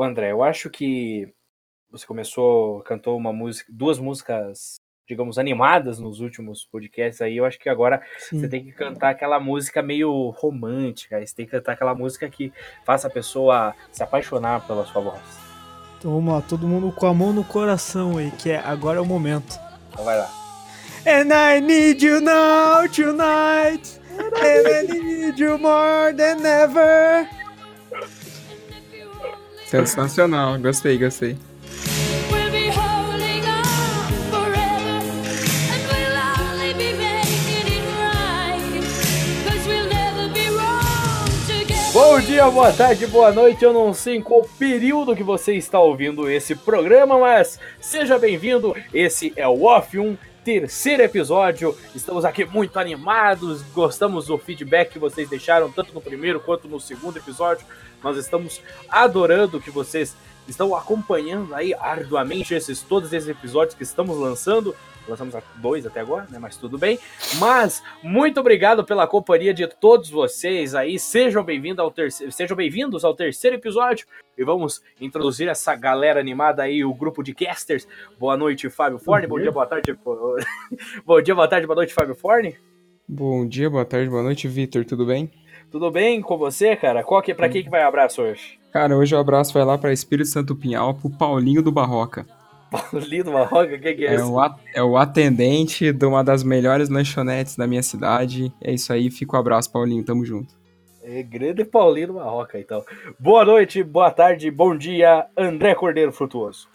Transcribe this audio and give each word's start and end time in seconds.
O 0.00 0.02
André, 0.02 0.32
eu 0.32 0.42
acho 0.42 0.70
que 0.70 1.30
você 1.90 2.06
começou, 2.06 2.80
cantou 2.84 3.18
uma 3.18 3.34
música, 3.34 3.70
duas 3.70 3.98
músicas, 3.98 4.76
digamos, 5.06 5.38
animadas 5.38 5.98
nos 5.98 6.20
últimos 6.20 6.64
podcasts 6.64 7.20
aí. 7.20 7.36
Eu 7.36 7.44
acho 7.44 7.58
que 7.58 7.68
agora 7.68 8.00
Sim. 8.18 8.40
você 8.40 8.48
tem 8.48 8.64
que 8.64 8.72
cantar 8.72 9.10
aquela 9.10 9.38
música 9.38 9.82
meio 9.82 10.30
romântica. 10.30 11.20
Você 11.20 11.34
tem 11.34 11.44
que 11.44 11.52
cantar 11.52 11.72
aquela 11.72 11.94
música 11.94 12.30
que 12.30 12.50
faça 12.82 13.08
a 13.08 13.10
pessoa 13.10 13.74
se 13.92 14.02
apaixonar 14.02 14.66
pela 14.66 14.86
sua 14.86 15.02
voz. 15.02 15.20
Então 15.98 16.12
vamos 16.12 16.32
lá, 16.32 16.40
todo 16.40 16.66
mundo 16.66 16.90
com 16.92 17.06
a 17.06 17.12
mão 17.12 17.34
no 17.34 17.44
coração 17.44 18.16
aí, 18.16 18.30
que 18.30 18.52
é 18.52 18.56
agora 18.56 18.96
é 18.96 19.02
o 19.02 19.04
momento. 19.04 19.60
Então 19.92 20.02
vai 20.02 20.16
lá. 20.16 20.30
And 21.06 21.28
I 21.30 21.60
need 21.60 22.02
you 22.02 22.22
now 22.22 22.88
tonight. 22.88 24.00
And 24.18 24.32
I 24.34 24.82
need 24.82 25.38
you 25.38 25.58
more 25.58 26.14
than 26.14 26.42
ever. 26.46 27.39
Sensacional, 29.70 30.58
gostei, 30.58 30.98
gostei. 30.98 31.36
Bom 41.92 42.20
dia, 42.20 42.50
boa 42.50 42.72
tarde, 42.72 43.06
boa 43.06 43.30
noite. 43.30 43.64
Eu 43.64 43.72
não 43.72 43.94
sei 43.94 44.16
em 44.16 44.20
qual 44.20 44.42
período 44.58 45.14
que 45.14 45.22
você 45.22 45.54
está 45.54 45.78
ouvindo 45.78 46.28
esse 46.28 46.56
programa, 46.56 47.16
mas 47.16 47.60
seja 47.80 48.18
bem-vindo. 48.18 48.74
Esse 48.92 49.32
é 49.36 49.46
o 49.46 49.62
Off 49.62 49.96
1, 49.96 50.18
terceiro 50.44 51.04
episódio. 51.04 51.78
Estamos 51.94 52.24
aqui 52.24 52.44
muito 52.44 52.76
animados, 52.76 53.62
gostamos 53.72 54.26
do 54.26 54.36
feedback 54.36 54.94
que 54.94 54.98
vocês 54.98 55.28
deixaram, 55.28 55.70
tanto 55.70 55.94
no 55.94 56.00
primeiro 56.00 56.40
quanto 56.40 56.66
no 56.66 56.80
segundo 56.80 57.18
episódio. 57.18 57.64
Nós 58.02 58.16
estamos 58.16 58.60
adorando 58.88 59.60
que 59.60 59.70
vocês 59.70 60.16
estão 60.48 60.74
acompanhando 60.74 61.54
aí 61.54 61.74
arduamente 61.74 62.54
esses 62.54 62.82
todos 62.82 63.12
esses 63.12 63.28
episódios 63.28 63.74
que 63.74 63.82
estamos 63.82 64.18
lançando. 64.18 64.74
Lançamos 65.08 65.34
dois 65.56 65.84
até 65.86 66.00
agora, 66.00 66.26
né? 66.30 66.38
Mas 66.38 66.56
tudo 66.56 66.78
bem. 66.78 66.98
Mas 67.38 67.82
muito 68.02 68.38
obrigado 68.38 68.84
pela 68.84 69.06
companhia 69.06 69.52
de 69.52 69.66
todos 69.66 70.10
vocês 70.10 70.74
aí. 70.74 70.98
Sejam 70.98 71.42
bem-vindos 71.42 71.80
ao 71.80 71.90
terceiro, 71.90 72.30
sejam 72.30 72.56
bem-vindos 72.56 73.04
ao 73.04 73.14
terceiro 73.14 73.56
episódio 73.56 74.06
e 74.36 74.44
vamos 74.44 74.82
introduzir 75.00 75.48
essa 75.48 75.74
galera 75.74 76.20
animada 76.20 76.62
aí, 76.62 76.84
o 76.84 76.94
grupo 76.94 77.22
de 77.22 77.34
casters. 77.34 77.88
Boa 78.18 78.36
noite, 78.36 78.70
Fábio 78.70 78.98
Forne. 78.98 79.26
Bom 79.26 79.38
dia, 79.40 79.50
boa 79.50 79.66
tarde. 79.66 79.98
Bom 81.04 81.22
dia, 81.22 81.34
boa 81.34 81.48
tarde, 81.48 81.66
boa 81.66 81.76
noite, 81.76 81.94
Fábio 81.94 82.14
Forne. 82.14 82.56
Bom 83.08 83.46
dia, 83.46 83.68
boa 83.68 83.84
tarde, 83.84 84.08
boa 84.08 84.22
noite, 84.22 84.46
Vitor. 84.46 84.84
Tudo 84.84 85.04
bem? 85.04 85.30
Tudo 85.70 85.88
bem 85.88 86.20
com 86.20 86.36
você, 86.36 86.74
cara? 86.74 87.04
Qual 87.04 87.22
que, 87.22 87.32
pra 87.32 87.48
quem 87.48 87.62
que 87.62 87.70
vai 87.70 87.82
abraço 87.82 88.22
hoje? 88.22 88.58
Cara, 88.72 88.96
hoje 88.96 89.14
o 89.14 89.18
abraço 89.18 89.54
vai 89.54 89.64
lá 89.64 89.78
para 89.78 89.92
Espírito 89.92 90.28
Santo 90.28 90.56
Pinhal, 90.56 90.94
pro 90.94 91.08
Paulinho 91.08 91.62
do 91.62 91.70
Barroca. 91.70 92.26
Paulinho 92.70 93.24
do 93.24 93.30
Barroca? 93.30 93.78
Quem 93.78 93.96
que 93.96 94.04
é, 94.04 94.10
é 94.10 94.14
esse? 94.16 94.24
O 94.24 94.40
é 94.74 94.82
o 94.82 94.96
atendente 94.96 95.92
de 95.92 96.06
uma 96.06 96.24
das 96.24 96.42
melhores 96.42 96.88
lanchonetes 96.88 97.56
da 97.56 97.68
minha 97.68 97.84
cidade. 97.84 98.52
É 98.60 98.72
isso 98.72 98.92
aí, 98.92 99.10
fica 99.12 99.34
o 99.34 99.36
um 99.36 99.40
abraço, 99.40 99.70
Paulinho, 99.70 100.04
tamo 100.04 100.24
junto. 100.24 100.52
É 101.04 101.22
grande 101.22 101.64
Paulinho 101.64 102.08
do 102.08 102.14
Barroca, 102.14 102.58
então. 102.58 102.84
Boa 103.16 103.44
noite, 103.44 103.80
boa 103.84 104.10
tarde, 104.10 104.50
bom 104.50 104.76
dia, 104.76 105.26
André 105.36 105.76
Cordeiro 105.76 106.10
Frutuoso. 106.10 106.68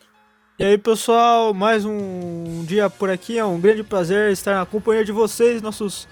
E 0.57 0.63
aí, 0.63 0.77
pessoal, 0.77 1.53
mais 1.53 1.83
um 1.83 2.63
dia 2.65 2.89
por 2.89 3.09
aqui. 3.09 3.37
É 3.37 3.43
um 3.43 3.59
grande 3.59 3.83
prazer 3.83 4.31
estar 4.31 4.55
na 4.55 4.65
companhia 4.65 5.03
de 5.03 5.11
vocês, 5.11 5.61
nossos 5.61 6.07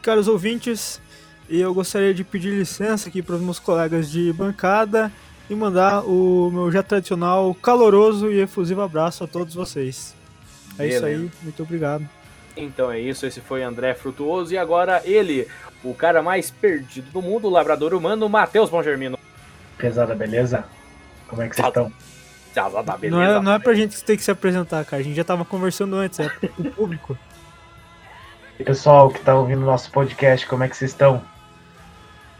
caros 0.00 0.28
ouvintes. 0.28 1.00
E 1.48 1.60
eu 1.60 1.72
gostaria 1.72 2.12
de 2.12 2.22
pedir 2.22 2.50
licença 2.50 3.08
aqui 3.08 3.22
para 3.22 3.36
os 3.36 3.40
meus 3.40 3.58
colegas 3.58 4.10
de 4.10 4.32
bancada 4.34 5.10
e 5.48 5.54
mandar 5.54 6.02
o 6.04 6.50
meu 6.50 6.70
já 6.70 6.82
tradicional, 6.82 7.54
caloroso 7.54 8.30
e 8.30 8.40
efusivo 8.40 8.82
abraço 8.82 9.24
a 9.24 9.26
todos 9.26 9.54
vocês. 9.54 10.14
É 10.74 10.82
Beleza. 10.82 10.96
isso 10.96 11.06
aí, 11.06 11.30
muito 11.42 11.62
obrigado. 11.62 12.08
Então 12.54 12.90
é 12.90 13.00
isso, 13.00 13.24
esse 13.24 13.40
foi 13.40 13.62
André 13.62 13.94
Frutuoso 13.94 14.52
e 14.52 14.58
agora 14.58 15.00
ele, 15.04 15.48
o 15.82 15.94
cara 15.94 16.22
mais 16.22 16.50
perdido 16.50 17.10
do 17.10 17.22
mundo, 17.22 17.46
o 17.46 17.50
labrador 17.50 17.94
humano, 17.94 18.28
Matheus 18.28 18.68
Bongermino. 18.68 19.18
Pesada, 19.78 20.14
beleza? 20.14 20.64
Como 21.28 21.40
é 21.40 21.48
que 21.48 21.56
vocês 21.56 21.66
estão? 21.66 21.90
Pesada, 22.52 22.96
beleza. 22.96 23.16
Não 23.16 23.22
é, 23.22 23.42
não 23.42 23.52
é 23.52 23.58
pra 23.58 23.72
gente 23.74 24.02
ter 24.04 24.16
que 24.16 24.22
se 24.22 24.30
apresentar, 24.30 24.84
cara. 24.84 25.00
A 25.00 25.04
gente 25.04 25.16
já 25.16 25.24
tava 25.24 25.44
conversando 25.44 25.96
antes, 25.96 26.18
é 26.20 26.28
pro 26.28 26.70
público. 26.72 27.16
Pessoal 28.62 29.08
que 29.08 29.20
tá 29.20 29.34
ouvindo 29.36 29.60
nosso 29.60 29.90
podcast, 29.92 30.44
como 30.46 30.64
é 30.64 30.68
que 30.68 30.76
vocês 30.76 30.90
estão? 30.90 31.22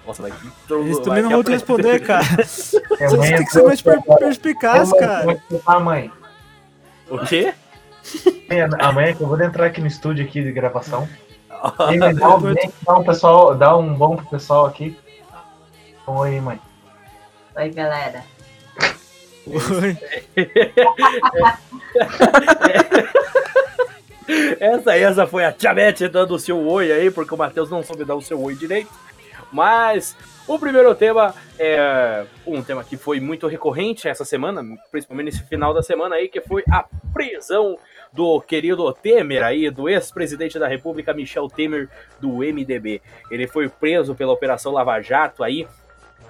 Nossa, 0.09 0.23
vai 0.23 0.33
Eles 0.71 0.99
também 1.01 1.23
não 1.23 1.31
vão 1.31 1.45
te 1.45 1.51
responder, 1.51 2.01
cara. 2.01 2.25
Você 2.43 2.81
tem 3.19 3.45
que 3.45 3.53
ser 3.53 3.63
mais 3.63 3.83
perspicaz, 3.83 4.91
cara. 4.95 5.39
A 5.67 5.79
mãe. 5.79 6.11
O 7.11 7.19
quê? 7.19 7.53
Amanhã 8.79 9.15
que 9.15 9.21
eu 9.21 9.27
vou 9.27 9.39
entrar 9.39 9.67
aqui 9.67 9.83
no 9.83 9.87
estúdio 9.87 10.25
aqui 10.25 10.43
de 10.43 10.51
gravação. 10.51 11.07
E 11.93 11.99
dá, 11.99 12.37
um, 12.37 12.55
dá, 12.87 12.99
um 12.99 13.03
pessoal, 13.03 13.53
dá 13.53 13.77
um 13.77 13.93
bom 13.93 14.15
pro 14.15 14.27
pessoal 14.27 14.65
aqui. 14.67 14.97
Oi, 16.07 16.41
mãe. 16.41 16.61
Oi, 17.57 17.71
galera. 17.71 18.23
Oi. 19.45 19.99
essa, 24.61 24.97
essa 24.97 25.27
foi 25.27 25.45
a 25.45 25.51
Tiamete 25.51 26.07
dando 26.07 26.37
o 26.37 26.39
seu 26.39 26.65
oi 26.65 26.93
aí, 26.93 27.11
porque 27.11 27.35
o 27.35 27.37
Matheus 27.37 27.69
não 27.69 27.83
soube 27.83 28.05
dar 28.05 28.15
o 28.15 28.23
seu 28.23 28.41
oi 28.41 28.55
direito. 28.55 28.93
Mas 29.53 30.17
o 30.47 30.59
primeiro 30.59 30.95
tema 30.95 31.35
é 31.59 32.25
um 32.47 32.63
tema 32.63 32.85
que 32.85 32.97
foi 32.97 33.21
muito 33.21 33.47
recorrente 33.47 34.09
essa 34.09 34.25
semana, 34.25 34.63
principalmente 34.91 35.27
nesse 35.27 35.43
final 35.45 35.73
da 35.73 35.83
semana 35.83 36.17
aí, 36.17 36.29
que 36.29 36.41
foi 36.41 36.63
a 36.71 36.85
prisão 37.13 37.77
do 38.13 38.41
querido 38.41 38.93
Temer 38.93 39.43
aí, 39.43 39.71
do 39.71 39.89
ex-presidente 39.89 40.59
da 40.59 40.69
República 40.69 41.13
Michel 41.15 41.49
Temer 41.49 41.89
do 42.21 42.39
MDB. 42.39 43.03
Ele 43.31 43.47
foi 43.47 43.69
preso 43.69 44.15
pela 44.15 44.33
Operação 44.33 44.73
Lava 44.73 45.01
Jato 45.01 45.43
aí 45.43 45.67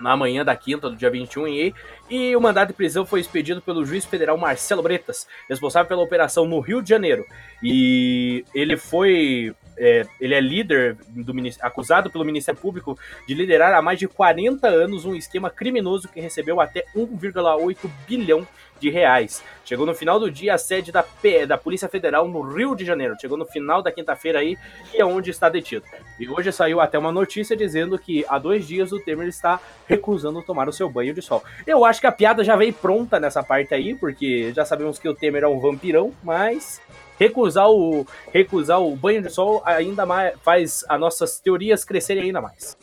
na 0.00 0.16
manhã 0.16 0.44
da 0.44 0.54
quinta 0.54 0.88
do 0.88 0.96
dia 0.96 1.10
21 1.10 1.48
e, 1.48 1.74
e 2.08 2.36
o 2.36 2.40
mandado 2.40 2.68
de 2.68 2.74
prisão 2.74 3.04
foi 3.04 3.20
expedido 3.20 3.60
pelo 3.60 3.84
juiz 3.84 4.04
federal 4.04 4.36
Marcelo 4.38 4.82
Bretas, 4.82 5.26
responsável 5.48 5.88
pela 5.88 6.02
operação 6.02 6.46
no 6.46 6.60
Rio 6.60 6.80
de 6.80 6.88
Janeiro. 6.88 7.24
E 7.62 8.44
ele 8.54 8.76
foi 8.76 9.54
é, 9.78 10.06
ele 10.20 10.34
é 10.34 10.40
líder 10.40 10.96
do 11.08 11.32
acusado 11.60 12.10
pelo 12.10 12.24
Ministério 12.24 12.60
Público 12.60 12.98
de 13.26 13.34
liderar 13.34 13.72
há 13.74 13.80
mais 13.80 13.98
de 13.98 14.08
40 14.08 14.66
anos 14.66 15.04
um 15.04 15.14
esquema 15.14 15.48
criminoso 15.48 16.08
que 16.08 16.20
recebeu 16.20 16.60
até 16.60 16.84
1,8 16.94 17.78
bilhão 18.06 18.46
de 18.80 18.90
reais. 18.90 19.42
Chegou 19.64 19.84
no 19.84 19.94
final 19.94 20.18
do 20.18 20.30
dia 20.30 20.54
a 20.54 20.58
sede 20.58 20.90
da, 20.90 21.02
P, 21.02 21.46
da 21.46 21.58
Polícia 21.58 21.88
Federal 21.88 22.26
no 22.28 22.40
Rio 22.42 22.74
de 22.74 22.84
Janeiro. 22.84 23.16
Chegou 23.20 23.36
no 23.36 23.44
final 23.44 23.82
da 23.82 23.92
quinta-feira 23.92 24.38
aí 24.38 24.56
e 24.94 25.00
é 25.00 25.04
onde 25.04 25.30
está 25.30 25.48
detido. 25.48 25.84
E 26.18 26.28
hoje 26.28 26.52
saiu 26.52 26.80
até 26.80 26.98
uma 26.98 27.12
notícia 27.12 27.56
dizendo 27.56 27.98
que 27.98 28.24
há 28.28 28.38
dois 28.38 28.66
dias 28.66 28.92
o 28.92 29.00
Temer 29.00 29.28
está 29.28 29.60
recusando 29.86 30.42
tomar 30.42 30.68
o 30.68 30.72
seu 30.72 30.88
banho 30.88 31.12
de 31.12 31.22
sol. 31.22 31.42
Eu 31.66 31.84
acho 31.84 32.00
que 32.00 32.06
a 32.06 32.12
piada 32.12 32.42
já 32.44 32.56
veio 32.56 32.72
pronta 32.72 33.20
nessa 33.20 33.42
parte 33.42 33.74
aí, 33.74 33.94
porque 33.94 34.52
já 34.54 34.64
sabemos 34.64 34.98
que 34.98 35.08
o 35.08 35.14
Temer 35.14 35.44
é 35.44 35.48
um 35.48 35.60
vampirão, 35.60 36.12
mas 36.22 36.80
recusar 37.18 37.68
o, 37.70 38.06
recusar 38.32 38.80
o 38.80 38.94
banho 38.94 39.22
de 39.22 39.30
sol 39.30 39.62
ainda 39.64 40.06
mais 40.06 40.34
faz 40.42 40.84
as 40.88 41.00
nossas 41.00 41.40
teorias 41.40 41.84
crescerem 41.84 42.24
ainda 42.24 42.40
mais. 42.40 42.76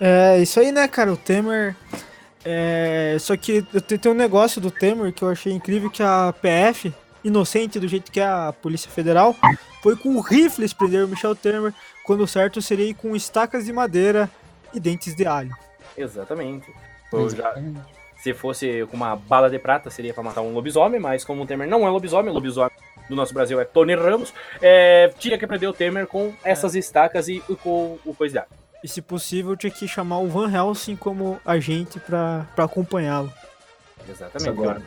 É, 0.00 0.38
isso 0.38 0.58
aí, 0.58 0.72
né, 0.72 0.88
cara? 0.88 1.12
O 1.12 1.16
Temer. 1.16 1.76
É, 2.44 3.16
só 3.20 3.36
que 3.36 3.62
tem 3.62 4.12
um 4.12 4.14
negócio 4.14 4.60
do 4.60 4.70
Temer 4.70 5.12
que 5.12 5.22
eu 5.22 5.30
achei 5.30 5.52
incrível 5.52 5.88
que 5.90 6.02
a 6.02 6.34
PF, 6.42 6.92
inocente 7.22 7.80
do 7.80 7.88
jeito 7.88 8.12
que 8.12 8.20
é 8.20 8.26
a 8.26 8.52
Polícia 8.52 8.90
Federal, 8.90 9.34
foi 9.82 9.96
com 9.96 10.20
rifles 10.20 10.72
prender 10.72 11.04
o 11.04 11.08
Michel 11.08 11.34
Temer, 11.34 11.72
quando 12.04 12.26
certo 12.26 12.60
seria 12.60 12.94
com 12.94 13.16
estacas 13.16 13.64
de 13.64 13.72
madeira 13.72 14.30
e 14.74 14.80
dentes 14.80 15.14
de 15.14 15.26
alho. 15.26 15.54
Exatamente. 15.96 16.70
Já, 17.34 17.54
se 18.16 18.34
fosse 18.34 18.86
com 18.90 18.96
uma 18.96 19.14
bala 19.14 19.48
de 19.48 19.58
prata, 19.58 19.88
seria 19.88 20.12
para 20.12 20.22
matar 20.22 20.40
um 20.42 20.52
lobisomem, 20.52 21.00
mas 21.00 21.24
como 21.24 21.42
o 21.42 21.46
Temer 21.46 21.68
não 21.68 21.86
é 21.86 21.90
lobisomem, 21.90 22.32
lobisomem 22.32 22.73
do 23.08 23.14
nosso 23.14 23.34
Brasil 23.34 23.60
é 23.60 23.64
Tony 23.64 23.94
Ramos, 23.94 24.32
é, 24.60 25.12
tinha 25.18 25.38
que 25.38 25.46
prender 25.46 25.68
o 25.68 25.72
Temer 25.72 26.06
com 26.06 26.32
essas 26.42 26.74
é. 26.74 26.78
estacas 26.78 27.28
e, 27.28 27.40
com 27.62 27.98
o 28.04 28.14
coisa 28.14 28.40
de. 28.40 28.64
E 28.82 28.88
se 28.88 29.00
possível, 29.00 29.56
tinha 29.56 29.70
que 29.70 29.88
chamar 29.88 30.18
o 30.18 30.28
Van 30.28 30.50
Helsing 30.52 30.96
como 30.96 31.40
agente 31.44 31.98
para 31.98 32.46
acompanhá-lo. 32.56 33.32
Exatamente. 34.08 34.48
Agora. 34.48 34.82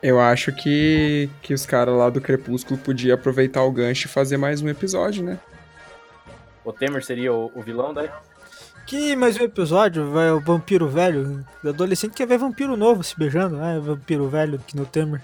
Eu 0.00 0.20
acho 0.20 0.52
que, 0.52 1.30
que 1.42 1.54
os 1.54 1.64
caras 1.64 1.96
lá 1.96 2.10
do 2.10 2.20
Crepúsculo 2.20 2.78
podiam 2.78 3.14
aproveitar 3.14 3.62
o 3.62 3.72
gancho 3.72 4.06
e 4.06 4.10
fazer 4.10 4.36
mais 4.36 4.60
um 4.60 4.68
episódio, 4.68 5.24
né? 5.24 5.38
O 6.64 6.72
Temer 6.72 7.02
seria 7.02 7.32
o, 7.32 7.50
o 7.54 7.62
vilão 7.62 7.92
daí? 7.92 8.10
Que 8.86 9.16
mais 9.16 9.38
um 9.38 9.44
episódio, 9.44 10.10
vai 10.10 10.30
o 10.30 10.40
vampiro 10.40 10.88
velho. 10.88 11.44
O 11.62 11.68
adolescente 11.70 12.12
quer 12.12 12.26
ver 12.26 12.36
vampiro 12.36 12.76
novo 12.76 13.02
se 13.02 13.18
beijando, 13.18 13.56
né? 13.56 13.80
Vampiro 13.80 14.28
velho 14.28 14.58
que 14.58 14.76
no 14.76 14.84
Temer. 14.84 15.22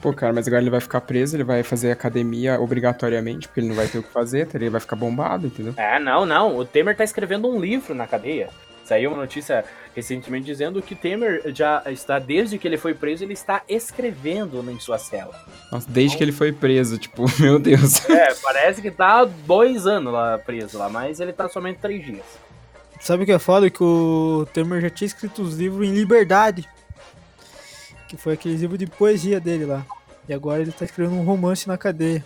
Pô, 0.00 0.12
cara, 0.12 0.32
mas 0.32 0.46
agora 0.46 0.62
ele 0.62 0.70
vai 0.70 0.80
ficar 0.80 1.00
preso, 1.00 1.36
ele 1.36 1.44
vai 1.44 1.62
fazer 1.62 1.90
academia 1.90 2.60
obrigatoriamente, 2.60 3.46
porque 3.48 3.60
ele 3.60 3.68
não 3.68 3.74
vai 3.74 3.86
ter 3.86 3.98
o 3.98 4.02
que 4.02 4.12
fazer, 4.12 4.48
ele 4.54 4.70
vai 4.70 4.80
ficar 4.80 4.96
bombado, 4.96 5.46
entendeu? 5.46 5.74
É, 5.76 5.98
não, 5.98 6.26
não. 6.26 6.56
O 6.56 6.64
Temer 6.64 6.96
tá 6.96 7.04
escrevendo 7.04 7.48
um 7.48 7.60
livro 7.60 7.94
na 7.94 8.06
cadeia. 8.06 8.50
Saiu 8.84 9.10
uma 9.10 9.22
notícia 9.22 9.64
recentemente 9.96 10.46
dizendo 10.46 10.80
que 10.80 10.94
Temer 10.94 11.42
já 11.46 11.82
está, 11.86 12.20
desde 12.20 12.56
que 12.56 12.68
ele 12.68 12.76
foi 12.76 12.94
preso, 12.94 13.24
ele 13.24 13.32
está 13.32 13.62
escrevendo 13.68 14.64
em 14.70 14.78
sua 14.78 14.96
cela. 14.96 15.34
Nossa, 15.72 15.90
desde 15.90 16.16
que 16.16 16.22
ele 16.22 16.30
foi 16.30 16.52
preso, 16.52 16.96
tipo, 16.96 17.24
meu 17.42 17.58
Deus. 17.58 18.08
É, 18.08 18.32
parece 18.34 18.80
que 18.80 18.90
tá 18.90 19.24
dois 19.24 19.88
anos 19.88 20.12
lá 20.12 20.38
preso 20.38 20.78
lá, 20.78 20.88
mas 20.88 21.18
ele 21.18 21.32
tá 21.32 21.48
somente 21.48 21.80
três 21.80 22.04
dias. 22.04 22.24
Sabe 23.00 23.24
o 23.24 23.26
que 23.26 23.32
é 23.32 23.38
foda? 23.38 23.68
Que 23.68 23.82
o 23.82 24.46
Temer 24.52 24.80
já 24.80 24.90
tinha 24.90 25.06
escrito 25.06 25.42
os 25.42 25.56
livros 25.56 25.86
em 25.86 25.92
liberdade. 25.92 26.68
Que 28.08 28.16
foi 28.16 28.34
aquele 28.34 28.56
livro 28.56 28.78
de 28.78 28.86
poesia 28.86 29.40
dele 29.40 29.64
lá. 29.64 29.84
E 30.28 30.34
agora 30.34 30.62
ele 30.62 30.72
tá 30.72 30.84
escrevendo 30.84 31.16
um 31.16 31.24
romance 31.24 31.68
na 31.68 31.78
cadeia. 31.78 32.24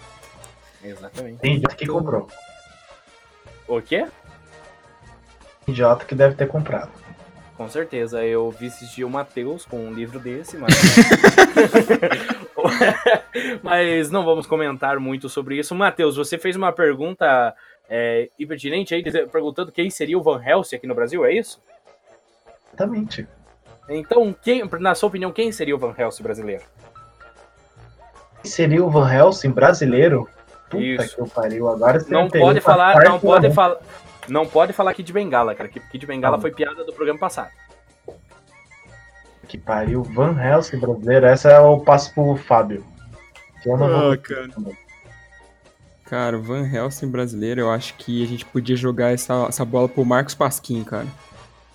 Exatamente. 0.83 1.39
Tem 1.39 1.57
idiota 1.57 1.77
que 1.77 1.87
comprou. 1.87 2.29
O 3.69 3.81
quê? 3.81 4.07
Idiota 5.67 6.05
que 6.05 6.15
deve 6.15 6.35
ter 6.35 6.47
comprado. 6.47 6.91
Com 7.57 7.69
certeza, 7.69 8.25
eu 8.25 8.51
vi 8.51 8.69
assistir 8.69 9.05
o 9.05 9.11
Matheus 9.11 9.67
com 9.67 9.79
um 9.79 9.93
livro 9.93 10.19
desse, 10.19 10.57
mas. 10.57 10.75
mas 13.63 14.11
não 14.11 14.25
vamos 14.25 14.47
comentar 14.47 14.99
muito 14.99 15.29
sobre 15.29 15.59
isso. 15.59 15.75
Matheus, 15.75 16.17
você 16.17 16.39
fez 16.39 16.57
uma 16.57 16.73
pergunta 16.73 17.55
é, 17.87 18.31
impertinente 18.39 18.95
aí, 18.95 19.03
perguntando 19.29 19.71
quem 19.71 19.91
seria 19.91 20.17
o 20.17 20.23
Van 20.23 20.43
Helsing 20.43 20.77
aqui 20.77 20.87
no 20.87 20.95
Brasil, 20.95 21.23
é 21.23 21.35
isso? 21.35 21.61
Exatamente. 22.69 23.29
Então, 23.93 24.35
quem, 24.41 24.63
na 24.79 24.95
sua 24.95 25.09
opinião, 25.09 25.33
quem 25.33 25.51
seria 25.51 25.75
o 25.75 25.79
Van 25.79 25.93
Helsing 25.99 26.23
brasileiro? 26.23 26.63
Seria 28.45 28.85
o 28.85 28.89
Van 28.91 29.13
Helsing 29.13 29.51
brasileiro? 29.51 30.29
Puta 30.71 30.83
Isso. 30.83 31.17
que 31.17 31.21
eu 31.21 31.27
pariu. 31.27 31.69
Agora 31.69 31.99
você 32.01 32.11
Não 32.13 32.29
pode 32.29 32.61
falar, 32.61 33.03
não 33.05 33.19
pode 33.19 33.53
falar. 33.53 33.79
Não 34.29 34.47
pode 34.47 34.73
falar 34.73 34.95
Kid 34.95 35.13
Bengala, 35.13 35.55
cara. 35.55 35.69
que 35.69 35.81
Kid 35.81 36.07
Bengala 36.07 36.37
Tá. 36.37 36.43
foi 36.43 36.53
piada 36.53 36.85
do 36.85 36.93
programa 36.93 37.19
passado. 37.19 37.51
Que 39.49 39.59
pariu. 39.59 40.05
Van 40.05 40.41
Helsing 40.41 40.79
brasileiro. 40.79 41.27
Essa 41.27 41.51
é 41.51 41.59
o 41.59 41.81
passo 41.81 42.15
pro 42.15 42.37
Fábio. 42.37 42.85
Que 43.63 43.69
eu 43.69 43.77
não 43.77 43.89
vou- 43.89 44.13
Ah, 44.13 44.17
cara. 44.17 44.49
Cara, 46.05 46.39
o 46.39 46.43
Van 46.43 46.65
Helsing 46.67 47.09
brasileiro, 47.11 47.61
eu 47.63 47.71
acho 47.71 47.95
que 47.95 48.23
a 48.23 48.27
gente 48.27 48.45
podia 48.45 48.77
jogar 48.77 49.13
essa, 49.13 49.47
essa 49.49 49.65
bola 49.65 49.89
pro 49.89 50.05
Marcos 50.05 50.35
Pasquim, 50.35 50.85
cara. 50.85 51.07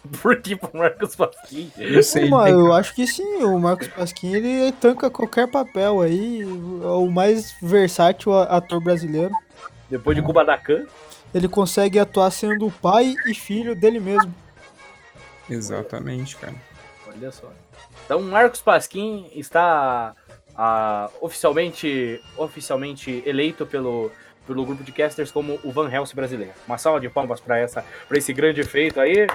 Por 0.21 0.41
que 0.41 0.55
pro 0.55 0.77
Marcos 0.77 1.15
Pasquim? 1.15 1.71
Eu 1.77 2.03
sei, 2.03 2.29
eu 2.29 2.73
acho 2.73 2.93
que 2.93 3.07
sim, 3.07 3.43
o 3.43 3.59
Marcos 3.59 3.87
Pasquim 3.87 4.33
ele 4.33 4.71
tanca 4.73 5.09
qualquer 5.09 5.49
papel 5.49 6.01
aí. 6.01 6.41
É 6.41 6.87
o 6.87 7.09
mais 7.09 7.55
versátil 7.61 8.33
ator 8.33 8.81
brasileiro. 8.81 9.33
Depois 9.89 10.15
de 10.15 10.23
Kubanacan. 10.23 10.85
Ele 11.33 11.47
consegue 11.47 11.99
atuar 11.99 12.31
sendo 12.31 12.71
pai 12.71 13.13
e 13.27 13.33
filho 13.33 13.75
dele 13.75 13.99
mesmo. 13.99 14.33
Exatamente, 15.49 16.37
cara. 16.37 16.55
Olha 17.07 17.31
só. 17.31 17.51
Então, 18.05 18.21
Marcos 18.21 18.61
Pasquim 18.61 19.29
está 19.33 20.15
ah, 20.55 21.09
oficialmente, 21.19 22.21
oficialmente 22.37 23.21
eleito 23.25 23.65
pelo, 23.65 24.11
pelo 24.47 24.65
grupo 24.65 24.83
de 24.83 24.91
casters 24.91 25.31
como 25.31 25.59
o 25.63 25.71
Van 25.71 25.91
Helsing 25.91 26.15
brasileiro. 26.15 26.53
Uma 26.67 26.77
salva 26.77 26.99
de 26.99 27.09
palmas 27.09 27.39
para 27.39 27.57
essa, 27.57 27.83
para 28.07 28.17
esse 28.17 28.31
grande 28.31 28.63
feito 28.63 28.99
aí. 28.99 29.27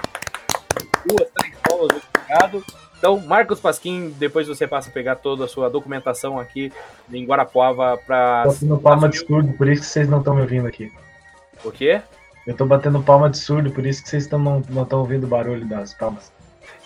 Duas, 1.06 1.28
três 1.34 1.55
obrigado. 1.70 2.64
Então, 2.99 3.19
Marcos 3.20 3.58
Pasquim, 3.58 4.14
depois 4.19 4.46
você 4.46 4.67
passa 4.67 4.90
a 4.90 4.93
pegar 4.93 5.17
toda 5.17 5.46
a 5.46 5.49
sua 5.49 5.70
documentação 5.70 6.38
aqui 6.38 6.70
em 7.11 7.25
Guarapuava 7.25 7.96
para 7.96 8.43
Tô 8.44 8.52
batendo 8.52 8.78
palma 8.78 9.08
de 9.08 9.19
surdo, 9.19 9.52
por 9.55 9.69
isso 9.69 9.82
que 9.82 9.88
vocês 9.88 10.08
não 10.08 10.19
estão 10.19 10.34
me 10.34 10.43
ouvindo 10.43 10.67
aqui. 10.67 10.93
o 11.64 11.70
quê? 11.70 12.02
Eu 12.46 12.55
tô 12.55 12.67
batendo 12.67 13.02
palma 13.02 13.31
de 13.31 13.38
surdo, 13.38 13.70
por 13.70 13.87
isso 13.87 14.02
que 14.02 14.08
vocês 14.11 14.26
tão, 14.26 14.38
não 14.69 14.82
estão 14.82 15.00
ouvindo 15.00 15.25
o 15.25 15.28
barulho 15.28 15.64
das 15.67 15.94
palmas. 15.94 16.31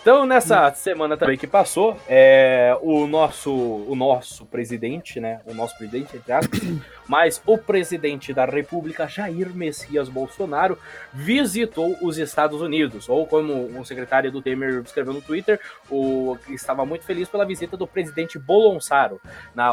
Então, 0.01 0.23
nessa 0.23 0.71
semana 0.75 1.17
também 1.17 1.35
que 1.35 1.47
passou, 1.47 1.97
é, 2.07 2.77
o 2.81 3.07
nosso 3.07 3.51
o 3.51 3.95
nosso 3.95 4.45
presidente, 4.45 5.19
né? 5.19 5.41
O 5.47 5.53
nosso 5.55 5.75
presidente, 5.77 6.15
entre 6.15 6.31
aspas, 6.31 6.59
mas 7.09 7.41
o 7.43 7.57
presidente 7.57 8.31
da 8.31 8.45
República, 8.45 9.07
Jair 9.07 9.49
Messias 9.55 10.07
Bolsonaro, 10.07 10.77
visitou 11.11 11.97
os 12.03 12.19
Estados 12.19 12.61
Unidos. 12.61 13.09
Ou 13.09 13.25
como 13.25 13.79
o 13.79 13.83
secretário 13.83 14.31
do 14.31 14.43
Temer 14.43 14.81
escreveu 14.85 15.11
no 15.13 15.21
Twitter, 15.21 15.59
o, 15.89 16.37
estava 16.49 16.85
muito 16.85 17.03
feliz 17.03 17.27
pela 17.27 17.43
visita 17.45 17.75
do 17.75 17.87
presidente 17.87 18.37
Bolsonaro 18.37 19.19
na, 19.55 19.71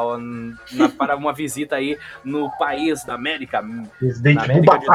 na- 0.72 0.88
para 0.96 1.14
uma 1.14 1.34
visita 1.34 1.76
aí 1.76 1.98
no 2.24 2.50
país 2.58 3.04
da 3.04 3.14
América, 3.14 3.62
Presidente 3.98 4.38
América 4.38 4.78
de 4.78 4.86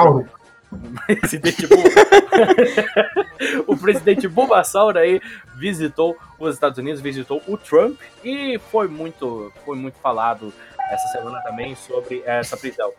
Bubasauro. 0.72 1.20
presidente 1.22 1.68
o 3.68 3.78
presidente 3.78 4.28
Bulbasaur 4.28 4.98
aí 4.98 5.22
visitou 5.56 6.16
os 6.40 6.54
Estados 6.56 6.78
Unidos, 6.78 7.02
visitou 7.02 7.42
o 7.48 7.58
Trump 7.58 8.00
e 8.24 8.60
foi 8.72 8.88
muito, 8.88 9.52
foi 9.66 9.78
muito 9.78 9.98
falado 10.00 10.54
essa 10.92 11.08
semana 11.10 11.40
também 11.42 11.76
sobre 11.76 12.22
essa 12.26 12.56
prisão. 12.58 12.92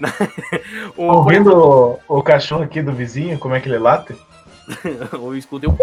o, 0.96 1.04
Ouvindo 1.04 1.98
o, 2.08 2.18
o 2.18 2.22
cachorro 2.22 2.62
aqui 2.62 2.82
do 2.82 2.92
vizinho, 2.92 3.38
como 3.38 3.54
é 3.54 3.60
que 3.60 3.68
ele 3.68 3.78
late? 3.78 4.16
o 5.18 5.34
escutei 5.34 5.68
um 5.68 5.76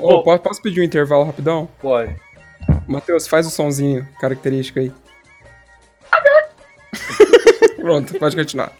Ô, 0.00 0.22
po- 0.22 0.38
posso 0.38 0.62
pedir 0.62 0.80
um 0.80 0.84
intervalo 0.84 1.24
rapidão? 1.24 1.68
pode. 1.80 2.14
Matheus, 2.86 3.26
faz 3.26 3.46
o 3.46 3.50
sonzinho 3.50 4.06
característico 4.20 4.78
aí. 4.78 4.92
Pronto, 7.82 8.18
pode 8.18 8.36
continuar. 8.36 8.72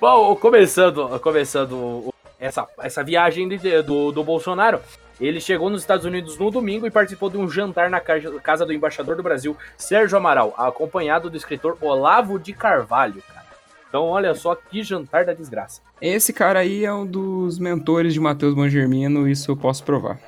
Bom, 0.00 0.36
começando, 0.36 1.18
começando 1.20 2.12
essa, 2.38 2.68
essa 2.78 3.02
viagem 3.02 3.48
de- 3.48 3.82
do, 3.82 4.12
do 4.12 4.22
Bolsonaro, 4.22 4.80
ele 5.18 5.40
chegou 5.40 5.70
nos 5.70 5.80
Estados 5.80 6.04
Unidos 6.04 6.36
no 6.38 6.50
domingo 6.50 6.86
e 6.86 6.90
participou 6.90 7.30
de 7.30 7.38
um 7.38 7.48
jantar 7.48 7.88
na 7.88 8.00
ca- 8.00 8.20
casa 8.42 8.66
do 8.66 8.72
embaixador 8.72 9.16
do 9.16 9.22
Brasil, 9.22 9.56
Sérgio 9.78 10.16
Amaral, 10.18 10.54
acompanhado 10.58 11.30
do 11.30 11.36
escritor 11.36 11.76
Olavo 11.80 12.38
de 12.38 12.52
Carvalho, 12.52 13.22
cara. 13.32 13.46
Então, 13.88 14.04
olha 14.04 14.34
só 14.34 14.54
que 14.54 14.82
jantar 14.82 15.24
da 15.24 15.32
desgraça. 15.32 15.80
Esse 16.00 16.32
cara 16.32 16.60
aí 16.60 16.84
é 16.84 16.92
um 16.92 17.04
dos 17.06 17.58
mentores 17.58 18.12
de 18.14 18.20
Matheus 18.20 18.54
Bangermino, 18.54 19.26
isso 19.26 19.50
eu 19.50 19.56
posso 19.56 19.82
provar. 19.84 20.18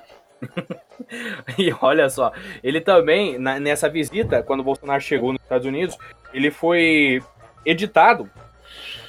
E 1.59 1.75
olha 1.83 2.09
só, 2.09 2.33
ele 2.63 2.81
também, 2.81 3.37
na- 3.39 3.59
nessa 3.61 3.89
visita, 3.89 4.43
quando 4.43 4.61
o 4.61 4.65
Bolsonaro 4.65 5.01
chegou 5.03 5.33
nos 5.33 5.43
Estados 5.43 5.67
Unidos, 5.67 5.97
ele 6.33 6.51
foi 6.51 7.21
editado. 7.65 8.29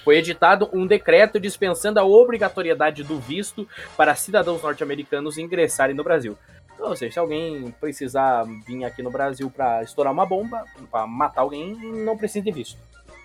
Foi 0.04 0.18
editado 0.18 0.70
um 0.74 0.86
decreto 0.86 1.40
dispensando 1.40 2.00
a 2.00 2.04
obrigatoriedade 2.04 3.04
do 3.04 3.20
visto 3.20 3.68
para 3.96 4.14
cidadãos 4.16 4.62
norte-americanos 4.62 5.38
ingressarem 5.38 5.96
no 5.96 6.04
Brasil. 6.04 6.38
Então, 6.76 6.90
ou 6.90 6.96
seja, 6.96 7.14
se 7.14 7.20
alguém 7.20 7.74
precisar 7.80 8.44
vir 8.68 8.84
aqui 8.84 9.02
no 9.02 9.10
Brasil 9.12 9.50
para 9.50 9.82
estourar 9.84 10.12
uma 10.12 10.26
bomba, 10.26 10.66
para 10.92 11.08
matar 11.08 11.42
alguém, 11.42 11.74
não 12.04 12.18
precisa 12.18 12.44
de 12.44 12.52
visto. 12.52 12.78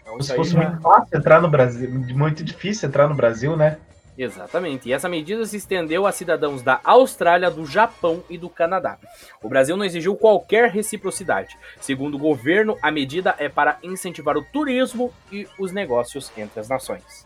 Então, 0.02 0.20
Se 0.20 0.36
fosse 0.36 0.52
já- 0.52 0.68
muito 0.68 0.80
fácil 0.80 1.18
entrar 1.18 1.40
no 1.42 1.48
Brasil, 1.48 1.90
muito 1.90 2.44
difícil 2.44 2.88
entrar 2.88 3.08
no 3.08 3.14
Brasil, 3.14 3.56
né? 3.56 3.78
Exatamente. 4.18 4.88
E 4.88 4.92
essa 4.92 5.08
medida 5.08 5.46
se 5.46 5.56
estendeu 5.56 6.04
a 6.04 6.10
cidadãos 6.10 6.60
da 6.60 6.80
Austrália, 6.82 7.48
do 7.48 7.64
Japão 7.64 8.24
e 8.28 8.36
do 8.36 8.48
Canadá. 8.48 8.98
O 9.40 9.48
Brasil 9.48 9.76
não 9.76 9.84
exigiu 9.84 10.16
qualquer 10.16 10.70
reciprocidade. 10.70 11.56
Segundo 11.80 12.16
o 12.16 12.18
governo, 12.18 12.76
a 12.82 12.90
medida 12.90 13.36
é 13.38 13.48
para 13.48 13.78
incentivar 13.80 14.36
o 14.36 14.42
turismo 14.42 15.14
e 15.30 15.46
os 15.56 15.70
negócios 15.70 16.32
entre 16.36 16.58
as 16.58 16.68
nações. 16.68 17.24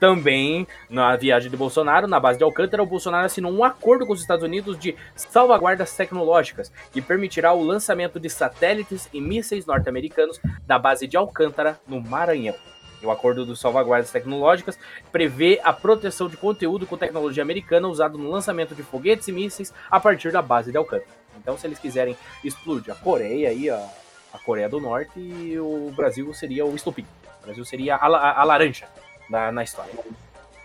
Também, 0.00 0.66
na 0.88 1.14
viagem 1.16 1.50
de 1.50 1.56
Bolsonaro, 1.56 2.08
na 2.08 2.18
base 2.18 2.38
de 2.38 2.44
Alcântara, 2.44 2.82
o 2.82 2.86
Bolsonaro 2.86 3.26
assinou 3.26 3.52
um 3.52 3.62
acordo 3.62 4.06
com 4.06 4.12
os 4.12 4.20
Estados 4.20 4.42
Unidos 4.42 4.76
de 4.78 4.96
salvaguardas 5.14 5.94
tecnológicas, 5.94 6.72
que 6.90 7.02
permitirá 7.02 7.52
o 7.52 7.62
lançamento 7.62 8.18
de 8.18 8.28
satélites 8.28 9.08
e 9.12 9.20
mísseis 9.20 9.66
norte-americanos 9.66 10.40
da 10.66 10.78
base 10.78 11.06
de 11.06 11.16
Alcântara, 11.16 11.78
no 11.86 12.00
Maranhão. 12.00 12.56
O 13.02 13.10
acordo 13.10 13.44
dos 13.44 13.60
salvaguardas 13.60 14.10
tecnológicas 14.10 14.78
prevê 15.10 15.60
a 15.64 15.72
proteção 15.72 16.28
de 16.28 16.36
conteúdo 16.36 16.86
com 16.86 16.96
tecnologia 16.96 17.42
americana 17.42 17.88
usado 17.88 18.16
no 18.16 18.30
lançamento 18.30 18.74
de 18.74 18.82
foguetes 18.82 19.26
e 19.28 19.32
mísseis 19.32 19.72
a 19.90 19.98
partir 19.98 20.30
da 20.30 20.40
base 20.40 20.70
de 20.70 20.76
Alcântara. 20.78 21.10
Então, 21.36 21.58
se 21.58 21.66
eles 21.66 21.78
quiserem 21.78 22.16
explodir 22.44 22.92
a 22.92 22.96
Coreia 22.96 23.48
aí, 23.48 23.68
a, 23.68 23.84
a 24.32 24.38
Coreia 24.38 24.68
do 24.68 24.80
Norte, 24.80 25.18
o 25.58 25.92
Brasil 25.96 26.32
seria 26.32 26.64
o 26.64 26.74
estupim. 26.76 27.04
O 27.42 27.46
Brasil 27.46 27.64
seria 27.64 27.96
a, 27.96 28.06
la- 28.06 28.32
a 28.34 28.44
laranja 28.44 28.86
na, 29.28 29.50
na 29.50 29.64
história. 29.64 29.92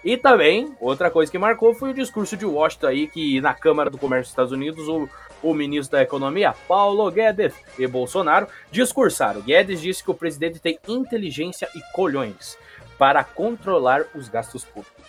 E 0.03 0.15
também, 0.15 0.75
outra 0.79 1.09
coisa 1.09 1.31
que 1.31 1.37
marcou 1.39 1.73
foi 1.73 1.89
o 1.89 1.93
discurso 1.93 2.37
de 2.37 2.45
Washington 2.45 2.87
aí, 2.87 3.07
que 3.07 3.41
na 3.41 3.53
Câmara 3.53 3.89
do 3.89 3.97
Comércio 3.97 4.25
dos 4.25 4.31
Estados 4.31 4.51
Unidos, 4.51 4.87
o, 4.87 5.09
o 5.41 5.53
ministro 5.53 5.97
da 5.97 6.03
Economia, 6.03 6.53
Paulo 6.67 7.09
Guedes, 7.11 7.53
e 7.77 7.85
Bolsonaro 7.87 8.47
discursaram. 8.71 9.41
Guedes 9.41 9.81
disse 9.81 10.03
que 10.03 10.11
o 10.11 10.15
presidente 10.15 10.59
tem 10.59 10.79
inteligência 10.87 11.69
e 11.75 11.81
colhões 11.93 12.57
para 12.97 13.23
controlar 13.23 14.03
os 14.15 14.27
gastos 14.27 14.63
públicos. 14.63 15.05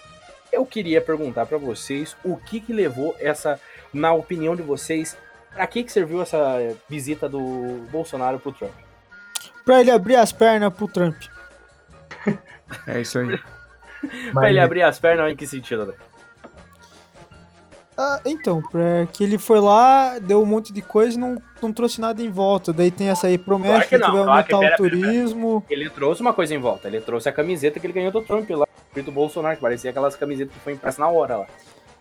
Eu 0.52 0.64
queria 0.64 1.00
perguntar 1.00 1.46
para 1.46 1.58
vocês 1.58 2.16
o 2.24 2.36
que, 2.36 2.60
que 2.60 2.72
levou 2.72 3.14
essa, 3.18 3.60
na 3.92 4.12
opinião 4.12 4.56
de 4.56 4.62
vocês, 4.62 5.16
para 5.52 5.66
que, 5.66 5.82
que 5.82 5.92
serviu 5.92 6.22
essa 6.22 6.74
visita 6.88 7.28
do 7.28 7.86
Bolsonaro 7.90 8.38
pro 8.38 8.52
Trump? 8.52 8.72
Pra 9.64 9.80
ele 9.80 9.90
abrir 9.90 10.16
as 10.16 10.32
pernas 10.32 10.72
pro 10.72 10.88
Trump. 10.88 11.16
É 12.86 13.00
isso 13.00 13.18
aí. 13.18 13.40
Pra 14.32 14.50
ele 14.50 14.60
abrir 14.60 14.82
as 14.82 14.98
pernas, 14.98 15.32
em 15.32 15.34
que 15.34 15.46
sentido, 15.46 15.82
André? 15.82 15.96
Ah, 18.00 18.20
então, 18.24 18.62
que 19.12 19.24
ele 19.24 19.36
foi 19.38 19.58
lá, 19.58 20.20
deu 20.20 20.40
um 20.40 20.46
monte 20.46 20.72
de 20.72 20.80
coisa 20.80 21.16
e 21.16 21.20
não, 21.20 21.36
não 21.60 21.72
trouxe 21.72 22.00
nada 22.00 22.22
em 22.22 22.30
volta. 22.30 22.72
Daí 22.72 22.92
tem 22.92 23.08
essa 23.08 23.26
aí, 23.26 23.36
promete 23.36 23.70
Claro 23.72 23.88
que 23.88 23.98
que, 23.98 23.98
não, 23.98 24.12
vai 24.14 24.24
claro 24.24 24.46
que- 24.46 24.54
aumentar 24.54 24.76
pera, 24.76 24.86
o 24.86 24.90
pera, 24.90 24.96
pera. 25.02 25.12
turismo. 25.12 25.64
Ele 25.68 25.90
trouxe 25.90 26.20
uma 26.22 26.32
coisa 26.32 26.54
em 26.54 26.58
volta. 26.58 26.86
Ele 26.86 27.00
trouxe 27.00 27.28
a 27.28 27.32
camiseta 27.32 27.80
que 27.80 27.86
ele 27.86 27.92
ganhou 27.92 28.12
do 28.12 28.22
Trump 28.22 28.48
lá, 28.50 28.68
escrito 28.86 29.10
Bolsonaro, 29.10 29.56
que 29.56 29.62
parecia 29.62 29.90
aquelas 29.90 30.14
camisetas 30.14 30.54
que 30.54 30.60
foi 30.60 30.74
impressa 30.74 31.00
na 31.00 31.08
hora 31.08 31.38
lá. 31.38 31.46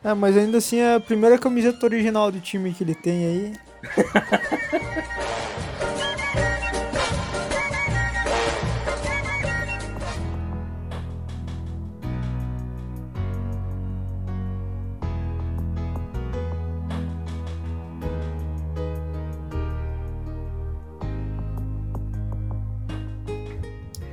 É, 0.03 0.13
mas 0.13 0.37
ainda 0.37 0.59
assim 0.59 0.77
é 0.79 0.93
a 0.95 0.99
primeira 0.99 1.35
camiseta 1.39 1.83
original 1.83 2.31
do 2.31 2.39
time 2.39 2.71
que 2.73 2.83
ele 2.83 2.93
tem 2.93 3.25
aí. 3.25 3.53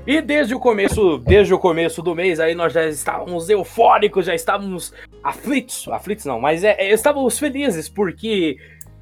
E 0.06 0.20
desde 0.20 0.54
o 0.54 0.60
começo, 0.60 1.16
desde 1.18 1.54
o 1.54 1.58
começo 1.58 2.02
do 2.02 2.14
mês, 2.14 2.38
aí 2.38 2.54
nós 2.54 2.74
já 2.74 2.84
estávamos 2.86 3.48
eufóricos, 3.48 4.26
já 4.26 4.34
estávamos 4.34 4.92
aflitos, 5.22 5.88
aflitos 5.88 6.26
não, 6.26 6.38
mas 6.38 6.62
é, 6.62 6.72
é, 6.72 6.92
estávamos 6.92 7.38
felizes 7.38 7.88
porque 7.88 8.58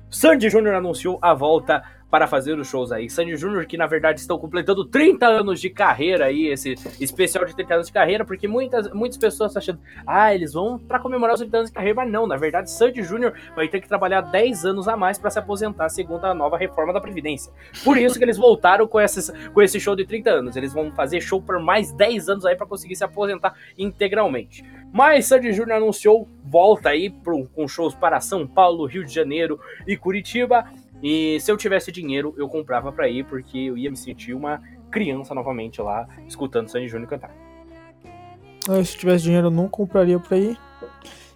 Sandy 0.08 0.48
Júnior 0.48 0.76
anunciou 0.76 1.18
a 1.20 1.34
volta 1.34 1.82
para 2.12 2.26
fazer 2.26 2.58
os 2.58 2.68
shows 2.68 2.92
aí. 2.92 3.08
Sandy 3.08 3.34
Júnior 3.36 3.64
que 3.64 3.78
na 3.78 3.86
verdade 3.86 4.20
estão 4.20 4.38
completando 4.38 4.84
30 4.84 5.26
anos 5.26 5.58
de 5.58 5.70
carreira 5.70 6.26
aí, 6.26 6.48
esse 6.48 6.74
especial 7.00 7.46
de 7.46 7.56
30 7.56 7.74
anos 7.74 7.86
de 7.86 7.92
carreira, 7.94 8.22
porque 8.22 8.46
muitas, 8.46 8.92
muitas 8.92 9.16
pessoas 9.16 9.50
estão 9.50 9.60
achando, 9.60 9.80
ah, 10.06 10.34
eles 10.34 10.52
vão 10.52 10.78
para 10.78 10.98
comemorar 10.98 11.32
os 11.32 11.40
30 11.40 11.56
anos 11.56 11.70
de 11.70 11.74
carreira, 11.74 11.96
mas 11.96 12.12
não, 12.12 12.26
na 12.26 12.36
verdade 12.36 12.70
Sandy 12.70 13.02
Júnior 13.02 13.32
vai 13.56 13.66
ter 13.66 13.80
que 13.80 13.88
trabalhar 13.88 14.20
10 14.20 14.66
anos 14.66 14.88
a 14.88 14.94
mais 14.94 15.16
para 15.16 15.30
se 15.30 15.38
aposentar 15.38 15.88
segundo 15.88 16.26
a 16.26 16.34
nova 16.34 16.58
reforma 16.58 16.92
da 16.92 17.00
Previdência. 17.00 17.50
Por 17.82 17.96
isso 17.96 18.18
que 18.18 18.24
eles 18.26 18.36
voltaram 18.36 18.86
com, 18.86 19.00
esses, 19.00 19.32
com 19.54 19.62
esse 19.62 19.80
show 19.80 19.96
de 19.96 20.04
30 20.04 20.28
anos. 20.28 20.54
Eles 20.54 20.74
vão 20.74 20.92
fazer 20.92 21.18
show 21.22 21.40
por 21.40 21.58
mais 21.60 21.92
10 21.92 22.28
anos 22.28 22.44
aí 22.44 22.54
para 22.54 22.66
conseguir 22.66 22.94
se 22.94 23.04
aposentar 23.04 23.54
integralmente. 23.78 24.62
Mas 24.92 25.24
Sandy 25.24 25.50
Júnior 25.54 25.78
anunciou 25.78 26.28
volta 26.44 26.90
aí 26.90 27.08
pro, 27.08 27.48
com 27.48 27.66
shows 27.66 27.94
para 27.94 28.20
São 28.20 28.46
Paulo, 28.46 28.84
Rio 28.84 29.04
de 29.04 29.14
Janeiro 29.14 29.58
e 29.86 29.96
Curitiba. 29.96 30.66
E 31.02 31.40
se 31.40 31.50
eu 31.50 31.56
tivesse 31.56 31.90
dinheiro, 31.90 32.32
eu 32.36 32.48
comprava 32.48 32.92
pra 32.92 33.08
ir, 33.08 33.24
porque 33.24 33.58
eu 33.58 33.76
ia 33.76 33.90
me 33.90 33.96
sentir 33.96 34.34
uma 34.34 34.62
criança 34.90 35.34
novamente 35.34 35.80
lá, 35.80 36.06
escutando 36.28 36.68
Sandy 36.68 36.86
Júnior 36.86 37.08
cantar. 37.08 37.34
Ah, 38.68 38.84
se 38.84 38.96
tivesse 38.96 39.24
dinheiro 39.24 39.48
eu 39.48 39.50
não 39.50 39.68
compraria 39.68 40.18
pra 40.20 40.38
ir. 40.38 40.56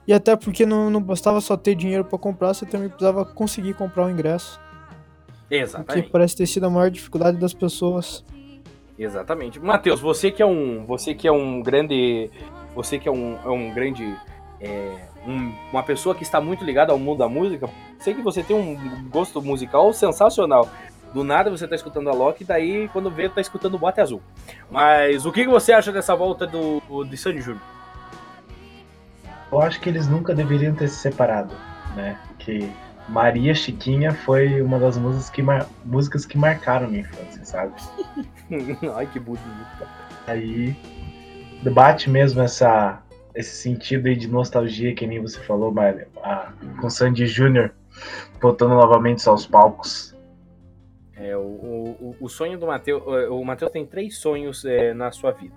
E 0.07 0.13
até 0.13 0.37
porque 0.37 0.65
não, 0.65 0.89
não 0.89 1.03
bastava 1.03 1.41
só 1.41 1.57
ter 1.57 1.75
dinheiro 1.75 2.05
pra 2.05 2.17
comprar, 2.17 2.55
você 2.55 2.65
também 2.65 2.89
precisava 2.89 3.25
conseguir 3.25 3.75
comprar 3.75 4.07
o 4.07 4.11
ingresso. 4.11 4.61
O 5.45 5.49
que 5.49 5.57
Exatamente. 5.57 6.11
parece 6.11 6.37
ter 6.37 6.47
sido 6.47 6.67
a 6.67 6.71
maior 6.71 6.91
dificuldade 6.91 7.39
das 7.39 7.53
pessoas. 7.53 8.25
Exatamente. 8.97 9.59
Matheus, 9.59 10.01
você 10.01 10.31
que 10.31 10.43
é 10.43 10.47
um, 10.47 10.87
você 10.87 11.15
que 11.15 11.27
é 11.27 11.33
um 11.33 11.61
grande, 11.61 12.31
você 12.75 12.99
que 12.99 13.09
é 13.09 13.13
um, 13.13 13.37
é 13.45 13.49
um 13.49 13.75
grande, 13.75 14.17
é, 14.61 15.09
um- 15.27 15.53
uma 15.73 15.83
pessoa 15.83 16.15
que 16.15 16.23
está 16.23 16.41
muito 16.41 16.65
ligada 16.65 16.93
ao 16.93 16.99
mundo 16.99 17.19
da 17.19 17.29
música, 17.29 17.69
sei 17.99 18.15
que 18.15 18.23
você 18.23 18.43
tem 18.43 18.57
um 18.57 19.09
gosto 19.11 19.43
musical 19.43 19.93
sensacional. 19.93 20.69
Do 21.13 21.25
nada 21.25 21.51
você 21.51 21.67
tá 21.67 21.75
escutando 21.75 22.11
a 22.11 22.13
Loki, 22.13 22.45
daí 22.45 22.89
quando 22.93 23.11
vê 23.11 23.29
tá 23.29 23.41
escutando 23.41 23.75
o 23.75 23.79
Bote 23.79 24.01
Azul. 24.01 24.21
Mas 24.71 25.25
o 25.25 25.33
que 25.33 25.47
você 25.47 25.73
acha 25.73 25.91
dessa 25.93 26.15
volta 26.15 26.47
do, 26.47 27.05
de 27.05 27.17
Sandy 27.17 27.41
Júnior? 27.41 27.63
Eu 29.51 29.61
acho 29.63 29.81
que 29.81 29.89
eles 29.89 30.09
nunca 30.09 30.35
deveriam 30.35 30.75
ter 30.75 30.89
se 30.89 30.97
separado, 30.97 31.55
né? 31.95 32.19
Que 32.39 32.71
Maria 33.09 33.55
Chiquinha 33.55 34.13
foi 34.13 34.61
uma 34.61 34.79
das 34.79 34.99
músicas 34.99 35.31
que, 35.31 35.41
mar- 35.43 35.67
músicas 35.85 36.27
que 36.27 36.37
marcaram 36.37 36.89
minha 36.89 37.01
infância, 37.03 37.45
sabe? 37.45 37.73
Ai 38.97 39.07
que 39.07 39.21
bonito. 39.21 39.45
Aí 40.27 40.77
debate 41.63 42.11
mesmo 42.11 42.43
essa, 42.43 43.01
esse 43.37 43.57
sentido 43.57 44.07
aí 44.09 44.17
de 44.17 44.29
nostalgia 44.29 44.95
que 44.95 45.07
nem 45.07 45.21
você 45.21 45.39
falou, 45.41 45.71
Mário, 45.73 46.07
a- 46.23 46.53
com 46.81 46.89
Sandy 46.91 47.27
Júnior 47.27 47.73
voltando 48.41 48.75
novamente 48.75 49.27
aos 49.29 49.47
palcos. 49.47 50.15
É, 51.17 51.37
o, 51.37 51.41
o, 51.41 52.17
o 52.21 52.29
sonho 52.29 52.59
do 52.59 52.67
Matheus. 52.67 53.03
O 53.31 53.43
Matheus 53.45 53.71
tem 53.71 53.87
três 53.87 54.19
sonhos 54.19 54.65
é, 54.65 54.93
na 54.93 55.11
sua 55.11 55.31
vida. 55.33 55.55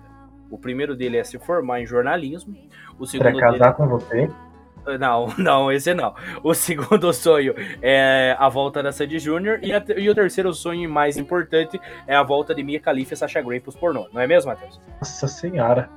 O 0.50 0.56
primeiro 0.58 0.96
dele 0.96 1.18
é 1.18 1.24
se 1.24 1.38
formar 1.38 1.80
em 1.80 1.86
jornalismo. 1.86 2.56
O 2.94 2.98
Pra 2.98 3.06
segundo 3.06 3.32
dele. 3.34 3.40
casar 3.58 3.74
com 3.74 3.86
você, 3.86 4.28
Não, 4.98 5.28
não, 5.38 5.70
esse 5.70 5.92
não. 5.92 6.14
O 6.42 6.54
segundo 6.54 7.12
sonho 7.14 7.54
é 7.82 8.34
a 8.38 8.48
volta 8.48 8.82
da 8.82 8.90
Sandy 8.90 9.18
Júnior. 9.18 9.60
E, 9.62 9.70
e 10.00 10.08
o 10.08 10.14
terceiro 10.14 10.52
sonho, 10.54 10.88
mais 10.88 11.18
importante, 11.18 11.78
é 12.06 12.16
a 12.16 12.22
volta 12.22 12.54
de 12.54 12.62
Mia 12.64 12.80
Khalifa 12.80 13.12
e 13.12 13.16
Sasha 13.18 13.42
Grey 13.42 13.60
pros 13.60 13.76
pornô. 13.76 14.08
Não 14.14 14.20
é 14.22 14.26
mesmo, 14.26 14.50
Matheus? 14.50 14.80
nossa 14.98 15.28
senhora. 15.28 15.90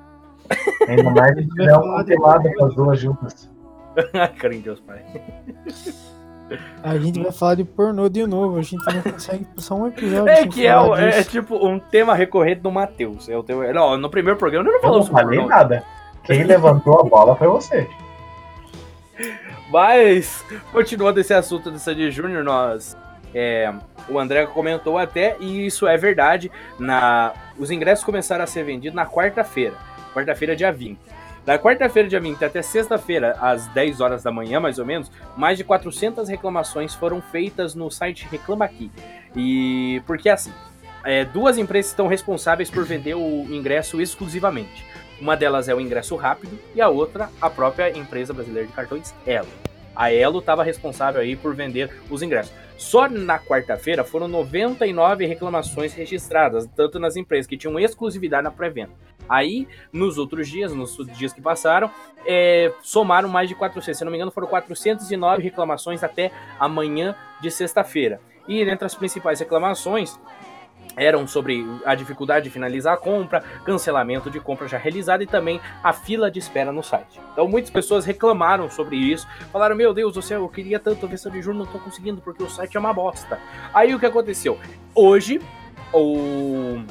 Ainda 0.87 1.09
mais 1.11 1.35
se 1.35 1.47
tiver 1.47 1.75
uma 1.77 1.97
compilada 1.99 2.53
com 2.55 2.65
as 2.65 2.75
duas 2.75 2.99
juntas. 2.99 3.49
Cara 4.39 4.55
em 4.55 4.59
Deus, 4.61 4.79
pai. 4.81 5.03
A 6.83 6.97
gente 6.97 7.21
vai 7.21 7.31
falar 7.31 7.55
de 7.55 7.63
pornô 7.63 8.09
de 8.09 8.27
novo, 8.27 8.57
a 8.57 8.61
gente 8.61 8.83
não 8.93 9.01
consegue 9.01 9.45
passar 9.55 9.75
um 9.75 9.87
episódio. 9.87 10.29
É 10.29 10.45
que 10.45 10.67
é, 10.67 10.77
o- 10.77 10.95
é, 10.95 11.23
tipo 11.23 11.55
um 11.65 11.79
tema 11.79 12.13
recorrente 12.13 12.61
do 12.61 12.71
Matheus. 12.71 13.27
É 13.29 13.37
o 13.37 13.41
teu, 13.43 13.73
não, 13.73 13.97
no 13.97 14.09
primeiro 14.09 14.37
programa 14.37 14.67
eu 14.67 14.71
não 14.71 14.77
Eu 14.77 14.81
falou 14.81 14.97
não 14.99 15.05
sobre 15.05 15.21
falei 15.23 15.39
pornô. 15.39 15.55
nada. 15.55 15.83
Quem 16.23 16.43
levantou 16.43 16.99
a 16.99 17.03
bola 17.03 17.35
foi 17.35 17.47
você. 17.47 17.87
Mas, 19.71 20.43
continuando 20.71 21.19
esse 21.19 21.33
assunto 21.33 21.71
do 21.71 21.79
Sandy 21.79 22.11
Júnior, 22.11 22.43
nós. 22.43 22.95
é, 23.33 23.73
o 24.09 24.19
André 24.19 24.45
comentou 24.45 24.97
até, 24.97 25.35
e 25.39 25.65
isso 25.65 25.87
é 25.87 25.97
verdade. 25.97 26.51
Na, 26.77 27.31
os 27.57 27.71
ingressos 27.71 28.03
começaram 28.05 28.43
a 28.43 28.47
ser 28.47 28.63
vendidos 28.63 28.95
na 28.95 29.05
quarta-feira. 29.05 29.75
Quarta-feira, 30.13 30.55
dia 30.55 30.71
20. 30.71 30.99
Da 31.45 31.59
quarta-feira, 31.59 32.07
dia 32.07 32.19
20, 32.19 32.45
até 32.45 32.61
sexta-feira, 32.61 33.35
às 33.41 33.67
10 33.67 33.99
horas 33.99 34.23
da 34.23 34.31
manhã, 34.31 34.59
mais 34.59 34.79
ou 34.79 34.85
menos, 34.85 35.11
mais 35.35 35.57
de 35.57 35.63
400 35.63 36.29
reclamações 36.29 36.93
foram 36.93 37.21
feitas 37.21 37.75
no 37.75 37.91
site 37.91 38.27
Reclama 38.31 38.63
Aqui. 38.63 38.89
E 39.35 40.01
porque 40.05 40.29
assim, 40.29 40.53
é, 41.03 41.25
duas 41.25 41.57
empresas 41.57 41.91
estão 41.91 42.07
responsáveis 42.07 42.69
por 42.69 42.85
vender 42.85 43.15
o 43.15 43.45
ingresso 43.53 43.99
exclusivamente. 43.99 44.85
Uma 45.19 45.35
delas 45.35 45.67
é 45.67 45.75
o 45.75 45.81
ingresso 45.81 46.15
rápido 46.15 46.57
e 46.73 46.81
a 46.81 46.87
outra 46.87 47.29
a 47.41 47.49
própria 47.49 47.97
empresa 47.97 48.33
brasileira 48.33 48.67
de 48.67 48.73
cartões 48.73 49.13
Elo. 49.25 49.47
A 49.95 50.11
Elo 50.11 50.39
estava 50.39 50.63
responsável 50.63 51.21
aí 51.21 51.35
por 51.35 51.53
vender 51.53 51.91
os 52.09 52.21
ingressos. 52.21 52.53
Só 52.77 53.07
na 53.07 53.37
quarta-feira 53.37 54.03
foram 54.03 54.27
99 54.27 55.25
reclamações 55.25 55.93
registradas, 55.93 56.67
tanto 56.75 56.99
nas 56.99 57.15
empresas 57.15 57.47
que 57.47 57.57
tinham 57.57 57.79
exclusividade 57.79 58.43
na 58.43 58.51
pré-venda. 58.51 58.91
Aí, 59.27 59.67
nos 59.91 60.17
outros 60.17 60.47
dias, 60.47 60.73
nos 60.73 60.95
dias 61.17 61.33
que 61.33 61.41
passaram, 61.41 61.89
é, 62.25 62.73
somaram 62.81 63.29
mais 63.29 63.49
de 63.49 63.55
400. 63.55 63.97
Se 63.97 64.03
não 64.03 64.11
me 64.11 64.17
engano, 64.17 64.31
foram 64.31 64.47
409 64.47 65.41
reclamações 65.41 66.03
até 66.03 66.31
amanhã 66.59 67.15
de 67.41 67.49
sexta-feira. 67.49 68.19
E 68.47 68.61
entre 68.61 68.85
as 68.85 68.95
principais 68.95 69.39
reclamações 69.39 70.19
eram 70.95 71.27
sobre 71.27 71.65
a 71.85 71.95
dificuldade 71.95 72.45
de 72.45 72.51
finalizar 72.51 72.93
a 72.93 72.97
compra, 72.97 73.43
cancelamento 73.65 74.29
de 74.29 74.39
compra 74.39 74.67
já 74.67 74.77
realizada 74.77 75.23
e 75.23 75.27
também 75.27 75.59
a 75.83 75.91
fila 75.91 76.29
de 76.29 76.39
espera 76.39 76.71
no 76.71 76.83
site. 76.83 77.19
Então 77.31 77.47
muitas 77.47 77.71
pessoas 77.71 78.05
reclamaram 78.05 78.69
sobre 78.69 78.95
isso, 78.95 79.27
falaram: 79.51 79.75
Meu 79.75 79.93
Deus 79.93 80.13
do 80.13 80.21
céu, 80.21 80.41
eu 80.41 80.49
queria 80.49 80.79
tanto 80.79 81.07
ver 81.07 81.17
de 81.17 81.41
juro, 81.41 81.57
não 81.57 81.65
tô 81.65 81.79
conseguindo 81.79 82.21
porque 82.21 82.43
o 82.43 82.49
site 82.49 82.77
é 82.77 82.79
uma 82.79 82.93
bosta. 82.93 83.39
Aí 83.73 83.93
o 83.95 83.99
que 83.99 84.05
aconteceu? 84.05 84.59
Hoje, 84.93 85.41
o. 85.91 86.83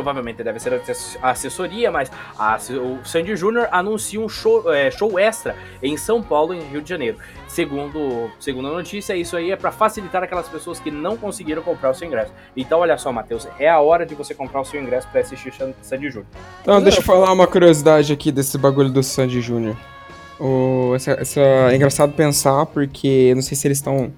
Provavelmente 0.00 0.44
deve 0.44 0.60
ser 0.60 0.78
assessoria, 1.22 1.90
mas 1.90 2.12
a- 2.38 2.58
o 2.70 3.02
Sandy 3.02 3.34
Júnior 3.34 3.66
anuncia 3.72 4.20
um 4.20 4.28
show, 4.28 4.70
é, 4.70 4.90
show 4.90 5.18
extra 5.18 5.56
em 5.82 5.96
São 5.96 6.22
Paulo, 6.22 6.52
em 6.52 6.60
Rio 6.60 6.82
de 6.82 6.88
Janeiro. 6.90 7.16
Segundo, 7.48 8.30
segundo 8.38 8.68
a 8.68 8.72
notícia, 8.72 9.16
isso 9.16 9.34
aí 9.38 9.50
é 9.50 9.56
para 9.56 9.72
facilitar 9.72 10.22
aquelas 10.22 10.46
pessoas 10.50 10.78
que 10.78 10.90
não 10.90 11.16
conseguiram 11.16 11.62
comprar 11.62 11.88
o 11.92 11.94
seu 11.94 12.06
ingresso. 12.06 12.30
Então, 12.54 12.80
olha 12.80 12.98
só, 12.98 13.10
Matheus, 13.10 13.48
é 13.58 13.70
a 13.70 13.80
hora 13.80 14.04
de 14.04 14.14
você 14.14 14.34
comprar 14.34 14.60
o 14.60 14.64
seu 14.66 14.78
ingresso 14.78 15.08
para 15.10 15.22
assistir 15.22 15.50
Sandy 15.80 16.10
Júnior. 16.10 16.26
Não, 16.66 16.82
deixa 16.82 16.98
eu 16.98 17.02
falar 17.02 17.32
uma 17.32 17.46
curiosidade 17.46 18.12
aqui 18.12 18.30
desse 18.30 18.58
bagulho 18.58 18.90
do 18.90 19.02
Sandy 19.02 19.40
Júnior. 19.40 19.74
Essa, 20.94 21.12
essa- 21.12 21.40
é 21.40 21.74
engraçado 21.74 22.12
pensar, 22.12 22.66
porque 22.66 23.32
não 23.34 23.40
sei 23.40 23.56
se 23.56 23.66
eles 23.66 23.78
estão 23.78 24.12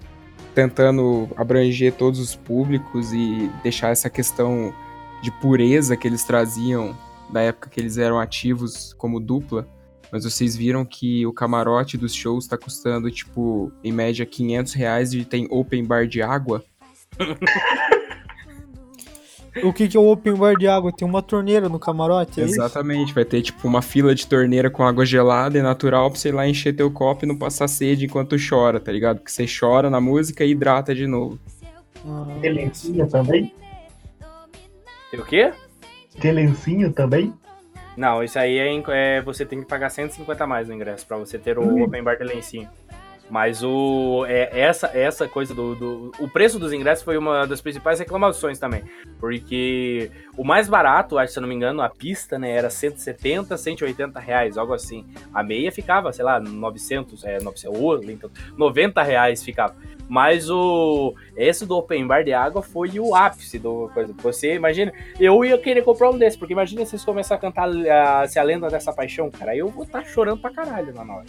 tentando 0.57 1.29
abranger 1.37 1.93
todos 1.93 2.19
os 2.19 2.35
públicos 2.35 3.13
e 3.13 3.49
deixar 3.63 3.91
essa 3.91 4.11
questão 4.11 4.75
de 5.23 5.31
pureza 5.31 5.97
que 5.97 6.07
eles 6.07 6.25
traziam 6.25 6.97
da 7.31 7.43
época 7.43 7.69
que 7.69 7.81
eles 7.81 7.99
eram 7.99 8.19
ativos 8.19 8.95
como 8.95 9.21
dupla. 9.21 9.67
Mas 10.11 10.25
vocês 10.25 10.57
viram 10.57 10.85
que 10.85 11.27
o 11.27 11.33
camarote 11.33 11.99
dos 11.99 12.15
shows 12.15 12.47
tá 12.47 12.57
custando, 12.57 13.11
tipo, 13.11 13.71
em 13.85 13.93
média 13.93 14.25
500 14.25 14.73
reais 14.73 15.13
e 15.13 15.25
tem 15.25 15.47
open 15.51 15.85
bar 15.85 16.07
de 16.07 16.23
água? 16.23 16.65
O 19.63 19.73
que, 19.73 19.89
que 19.89 19.97
é 19.97 20.01
o 20.01 20.11
open 20.11 20.35
bar 20.35 20.55
de 20.57 20.69
água? 20.69 20.93
Tem 20.93 21.07
uma 21.07 21.21
torneira 21.21 21.69
no 21.69 21.79
camarote, 21.79 22.41
é 22.41 22.45
isso? 22.45 22.55
Exatamente, 22.55 23.13
vai 23.13 23.25
ter 23.25 23.43
tipo 23.43 23.67
uma 23.67 23.83
fila 23.83 24.15
de 24.15 24.27
torneira 24.27 24.71
com 24.71 24.85
água 24.85 25.05
gelada 25.05 25.59
e 25.59 25.63
natural 25.63 26.11
pra 26.11 26.19
você 26.19 26.29
ir 26.29 26.33
lá 26.33 26.47
encher 26.47 26.75
teu 26.77 26.91
copo 26.91 27.25
e 27.25 27.29
não 27.29 27.37
passar 27.37 27.67
sede 27.67 28.05
enquanto 28.05 28.37
chora, 28.39 28.79
tá 28.79 28.93
ligado? 28.93 29.19
Porque 29.19 29.33
você 29.33 29.47
chora 29.47 29.91
na 29.91 30.01
música 30.01 30.45
e 30.45 30.53
hidrata 30.53 30.95
de 30.95 31.07
novo. 31.07 31.39
Ah, 32.07 32.27
Tem 32.41 32.71
também? 33.11 33.53
Tem 35.11 35.21
o 35.21 35.25
quê? 35.25 35.53
Tem 36.21 36.33
lencinho 36.33 36.93
também? 36.93 37.33
Não, 37.97 38.23
isso 38.23 38.39
aí 38.39 38.59
é, 38.59 38.83
é- 38.93 39.23
você 39.23 39.45
tem 39.45 39.61
que 39.61 39.67
pagar 39.67 39.91
150 39.91 40.45
a 40.45 40.47
mais 40.47 40.69
no 40.69 40.75
ingresso 40.75 41.07
pra 41.07 41.17
você 41.17 41.39
ter 41.39 41.59
o 41.59 41.83
open 41.83 42.03
bar 42.03 42.17
de 42.17 42.25
lencinho. 42.25 42.69
Mas 43.31 43.63
o 43.63 44.25
é, 44.27 44.49
essa 44.59 44.87
essa 44.95 45.29
coisa 45.29 45.55
do, 45.55 45.75
do 45.75 46.13
o 46.19 46.29
preço 46.29 46.59
dos 46.59 46.73
ingressos 46.73 47.05
foi 47.05 47.19
uma 47.19 47.47
das 47.47 47.61
principais 47.61 47.99
reclamações 47.99 48.59
também, 48.59 48.83
porque 49.21 50.11
o 50.37 50.45
mais 50.45 50.69
barato, 50.69 51.19
acho 51.19 51.33
se 51.33 51.39
eu 51.39 51.43
não 51.43 51.49
me 51.49 51.55
engano, 51.55 51.83
a 51.83 51.91
pista, 51.91 52.39
né, 52.39 52.51
era 52.53 52.71
170, 52.71 53.57
180 53.57 54.19
reais, 54.19 54.57
algo 54.57 54.73
assim. 54.73 55.05
A 55.33 55.43
meia 55.43 55.71
ficava, 55.71 56.13
sei 56.13 56.25
lá, 56.25 56.41
900, 56.41 57.25
é 57.25 57.41
900, 57.41 57.81
ô, 57.81 57.97
então, 58.11 58.31
90 58.57 59.03
reais 59.03 59.43
ficava. 59.43 59.75
Mas 60.09 60.49
o 60.49 61.15
esse 61.37 61.67
do 61.67 61.77
open 61.77 62.07
bar 62.07 62.25
de 62.25 62.33
água 62.33 62.63
foi 62.63 62.99
o 62.99 63.15
ápice 63.15 63.59
do 63.59 63.91
coisa. 63.93 64.15
Você 64.23 64.55
imagina, 64.55 64.91
eu 65.21 65.45
ia 65.45 65.59
querer 65.59 65.83
comprar 65.83 66.11
um 66.11 66.17
desse, 66.17 66.39
porque 66.39 66.55
imagina 66.55 66.85
vocês 66.87 67.05
começar 67.05 67.35
a 67.35 67.39
cantar 67.39 67.69
a, 67.69 68.27
se 68.27 68.39
a 68.39 68.43
lenda 68.43 68.69
dessa 68.69 68.93
paixão, 68.93 69.31
cara, 69.31 69.55
eu 69.55 69.69
vou 69.69 69.85
estar 69.85 70.03
chorando 70.05 70.41
pra 70.41 70.51
caralho 70.51 70.95
na 70.95 71.03
hora. 71.03 71.27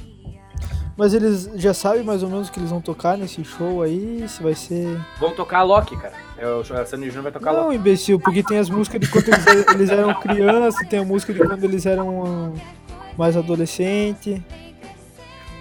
Mas 1.00 1.14
eles 1.14 1.50
já 1.56 1.74
sabem 1.74 2.04
mais 2.04 2.24
ou 2.24 2.30
menos 2.30 2.50
o 2.50 2.52
que 2.52 2.60
eles 2.60 2.70
vão 2.70 2.82
tocar 2.82 3.18
nesse 3.18 3.42
show 3.46 3.82
aí, 3.82 4.26
se 4.28 4.44
vai 4.44 4.54
ser... 4.54 5.00
Vão 5.18 5.32
tocar 5.32 5.60
a 5.60 5.64
Loki, 5.64 5.96
cara. 5.96 6.12
É, 6.38 6.46
O 6.46 6.62
Sandy 6.62 7.06
Júnior 7.06 7.24
vai 7.24 7.32
tocar 7.32 7.54
Não, 7.54 7.68
Loki. 7.68 7.78
imbecil, 7.78 8.20
porque 8.20 8.44
tem 8.44 8.58
as 8.58 8.70
músicas 8.70 9.00
de 9.00 9.08
quando 9.08 9.30
eles, 9.30 9.46
eles 9.74 9.90
eram 9.92 10.14
crianças, 10.16 10.86
tem 10.90 11.00
a 11.00 11.06
música 11.06 11.34
de 11.34 11.40
quando 11.40 11.64
eles 11.64 11.86
eram 11.86 12.52
ah, 12.54 12.60
mais 13.18 13.38
adolescente. 13.38 14.44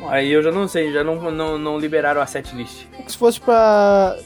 Aí 0.09 0.29
eu 0.33 0.43
já 0.43 0.51
não 0.51 0.67
sei, 0.67 0.93
já 0.93 1.05
não, 1.05 1.31
não, 1.31 1.57
não 1.57 1.79
liberaram 1.79 2.21
a 2.21 2.27
setlist. 2.27 2.87
Se 3.07 3.17
fosse 3.17 3.41
pra... 3.41 4.19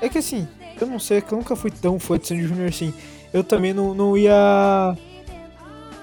É 0.00 0.08
que 0.08 0.16
assim, 0.16 0.48
eu 0.80 0.86
não 0.86 0.98
sei, 0.98 1.18
é 1.18 1.20
que 1.20 1.30
eu 1.30 1.36
nunca 1.36 1.54
fui 1.56 1.70
tão 1.70 2.00
fã 2.00 2.16
de 2.16 2.26
Sandy 2.26 2.44
Júnior 2.44 2.70
assim. 2.70 2.94
Eu 3.34 3.44
também 3.44 3.74
não, 3.74 3.92
não 3.92 4.16
ia... 4.16 4.96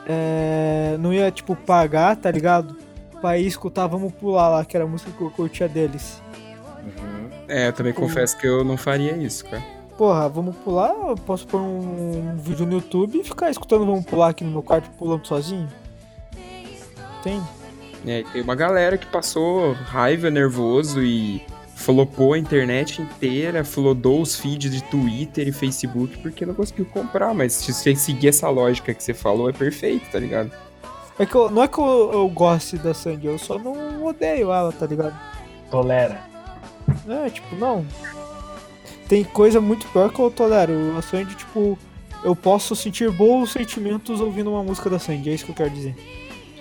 É, 0.08 0.98
não 1.00 1.12
ia, 1.12 1.32
tipo, 1.32 1.56
pagar, 1.56 2.16
tá 2.16 2.30
ligado? 2.30 2.85
Pra 3.25 3.39
ir 3.39 3.48
escutar 3.48 3.88
Vamos 3.88 4.13
Pular 4.13 4.50
lá, 4.50 4.63
que 4.63 4.77
era 4.77 4.84
a 4.84 4.88
música 4.88 5.10
que 5.12 5.20
eu 5.20 5.32
curtia 5.32 5.67
deles. 5.67 6.22
É, 7.48 7.70
eu 7.70 7.74
também 7.74 7.91
confesso 7.91 8.38
que 8.38 8.46
eu 8.46 8.63
não 8.63 8.77
faria 8.77 9.17
isso, 9.17 9.46
cara. 9.46 9.63
Porra, 9.98 10.29
Vamos 10.29 10.55
Pular, 10.58 10.91
eu 10.91 11.15
posso 11.15 11.48
pôr 11.48 11.60
um 11.60 12.38
vídeo 12.38 12.67
no 12.67 12.74
YouTube 12.74 13.20
e 13.20 13.24
ficar 13.24 13.50
escutando 13.50 13.84
Vamos 13.84 14.05
Pular 14.05 14.29
aqui 14.29 14.44
no 14.44 14.51
meu 14.51 14.62
quarto, 14.62 14.91
pulando 14.91 15.25
sozinho. 15.25 15.67
Entende? 17.20 17.44
É, 18.05 18.22
tem 18.32 18.44
uma 18.44 18.53
galera 18.53 18.96
que 18.96 19.08
passou 19.08 19.74
raiva, 19.74 20.29
nervoso 20.29 21.01
e 21.01 21.41
flopou 21.74 22.34
a 22.34 22.38
internet 22.38 23.01
inteira, 23.01 23.63
flodou 23.63 24.22
os 24.22 24.39
feeds 24.39 24.72
de 24.72 24.84
Twitter 24.84 25.48
e 25.48 25.51
Facebook 25.51 26.20
porque 26.20 26.46
não 26.46 26.53
conseguiu 26.53 26.86
comprar. 26.86 27.34
Mas 27.34 27.53
se 27.53 27.74
você 27.74 27.96
seguir 27.96 28.27
essa 28.27 28.48
lógica 28.50 28.94
que 28.94 29.03
você 29.03 29.15
falou, 29.15 29.50
é 29.50 29.51
perfeito, 29.51 30.12
tá 30.12 30.20
ligado? 30.20 30.51
É 31.17 31.25
que 31.25 31.36
eu- 31.36 31.50
não 31.50 31.63
é 31.63 31.67
que 31.67 31.77
eu, 31.79 32.10
eu 32.13 32.27
goste 32.29 32.77
da 32.77 32.93
Sandy, 32.93 33.27
eu 33.27 33.38
só 33.39 33.57
não 33.57 34.05
odeio 34.05 34.51
ela, 34.51 34.72
tá 34.72 34.86
ligado? 34.86 35.15
Tolera. 35.72 36.19
É, 37.07 37.29
tipo, 37.29 37.55
não. 37.55 37.86
Tem 39.07 39.24
coisa 39.24 39.62
muito 39.62 39.88
pior 39.88 40.12
que 40.12 40.19
eu 40.19 40.29
tolero. 40.31 40.95
A 40.98 41.01
Sandy, 41.01 41.36
tipo, 41.36 41.77
eu 42.24 42.36
posso 42.36 42.75
sentir 42.75 43.10
bons 43.12 43.51
sentimentos 43.51 44.19
ouvindo 44.19 44.51
uma 44.51 44.63
música 44.63 44.89
da 44.89 45.00
Sandy, 45.00 45.29
é 45.29 45.34
isso 45.34 45.45
que 45.45 45.51
eu 45.51 45.55
quero 45.55 45.69
dizer. 45.69 45.95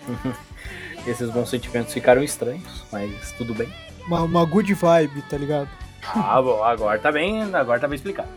Esses 1.07 1.31
bons 1.31 1.51
sentimentos 1.51 1.93
ficaram 1.93 2.23
estranhos, 2.23 2.85
mas 2.91 3.33
tudo 3.33 3.55
bem. 3.55 3.69
Uma, 4.07 4.23
uma 4.23 4.45
good 4.45 4.73
vibe, 4.73 5.23
tá 5.29 5.37
ligado? 5.37 5.69
Ah, 6.15 6.41
bom, 6.41 6.63
agora 6.63 6.99
tá 6.99 7.11
bem, 7.11 7.43
agora 7.55 7.81
tá 7.81 7.89
bem 7.89 7.97
explicado. 7.97 8.29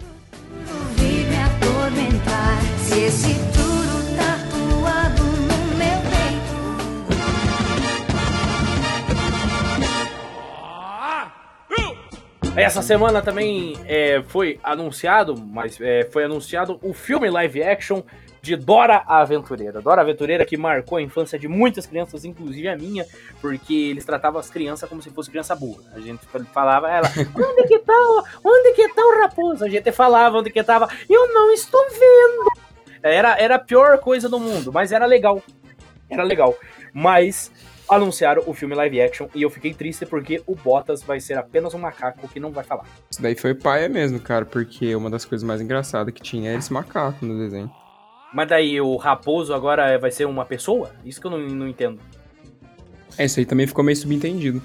Vi 0.95 1.25
me 1.25 1.35
atormentar 1.37 2.57
se 2.79 2.99
esse 3.01 3.56
Essa 12.57 12.81
semana 12.81 13.21
também 13.21 13.75
é, 13.85 14.21
foi 14.27 14.59
anunciado, 14.63 15.35
mas 15.39 15.79
é, 15.79 16.07
foi 16.11 16.23
anunciado 16.23 16.79
o 16.81 16.93
filme 16.93 17.29
live 17.29 17.63
action 17.63 18.01
de 18.41 18.55
Dora 18.55 19.03
a 19.05 19.19
Aventureira. 19.21 19.81
Dora 19.81 20.01
a 20.01 20.03
Aventureira 20.03 20.43
que 20.45 20.57
marcou 20.57 20.97
a 20.97 21.01
infância 21.01 21.37
de 21.37 21.47
muitas 21.47 21.85
crianças, 21.85 22.25
inclusive 22.25 22.67
a 22.67 22.75
minha, 22.75 23.05
porque 23.41 23.73
eles 23.73 24.05
tratavam 24.05 24.39
as 24.39 24.49
crianças 24.49 24.89
como 24.89 25.01
se 25.01 25.09
fosse 25.11 25.29
criança 25.29 25.55
burra. 25.55 25.83
A 25.93 25.99
gente 25.99 26.21
falava, 26.53 26.89
ela, 26.89 27.07
onde 27.35 27.67
que 27.67 27.79
tá, 27.79 27.93
o- 27.93 28.23
onde 28.43 28.73
que 28.73 28.87
tá 28.89 29.01
o 29.05 29.21
raposo? 29.21 29.63
A 29.63 29.69
gente 29.69 29.91
falava 29.91 30.37
onde 30.39 30.49
que 30.49 30.63
tava, 30.63 30.87
eu 31.09 31.31
não 31.33 31.51
estou 31.51 31.83
vendo. 31.91 32.47
Era, 33.03 33.37
era 33.39 33.55
a 33.55 33.59
pior 33.59 33.99
coisa 33.99 34.27
do 34.27 34.39
mundo, 34.39 34.71
mas 34.73 34.91
era 34.91 35.05
legal. 35.05 35.43
Era 36.09 36.23
legal. 36.23 36.55
Mas 36.93 37.51
anunciaram 37.89 38.43
o 38.45 38.53
filme 38.53 38.75
live 38.75 39.01
action 39.01 39.27
e 39.33 39.41
eu 39.41 39.49
fiquei 39.49 39.73
triste 39.73 40.05
porque 40.05 40.41
o 40.45 40.55
Bottas 40.55 41.01
vai 41.01 41.19
ser 41.19 41.37
apenas 41.37 41.73
um 41.73 41.79
macaco 41.79 42.27
que 42.27 42.39
não 42.39 42.51
vai 42.51 42.63
falar. 42.63 42.85
Isso 43.09 43.21
daí 43.21 43.35
foi 43.35 43.53
paia 43.53 43.87
mesmo, 43.87 44.19
cara, 44.19 44.45
porque 44.45 44.95
uma 44.95 45.09
das 45.09 45.25
coisas 45.25 45.45
mais 45.45 45.61
engraçadas 45.61 46.13
que 46.13 46.21
tinha 46.21 46.49
era 46.49 46.59
esse 46.59 46.71
macaco 46.71 47.25
no 47.25 47.37
desenho. 47.37 47.71
Mas 48.33 48.49
daí 48.49 48.79
o 48.81 48.95
raposo 48.97 49.53
agora 49.53 49.97
vai 49.97 50.11
ser 50.11 50.25
uma 50.25 50.45
pessoa? 50.45 50.91
Isso 51.05 51.19
que 51.21 51.27
eu 51.27 51.31
não, 51.31 51.39
não 51.39 51.67
entendo. 51.67 51.99
É, 53.17 53.25
isso 53.25 53.39
aí 53.39 53.45
também 53.45 53.65
ficou 53.65 53.83
meio 53.83 53.95
subentendido. 53.95 54.61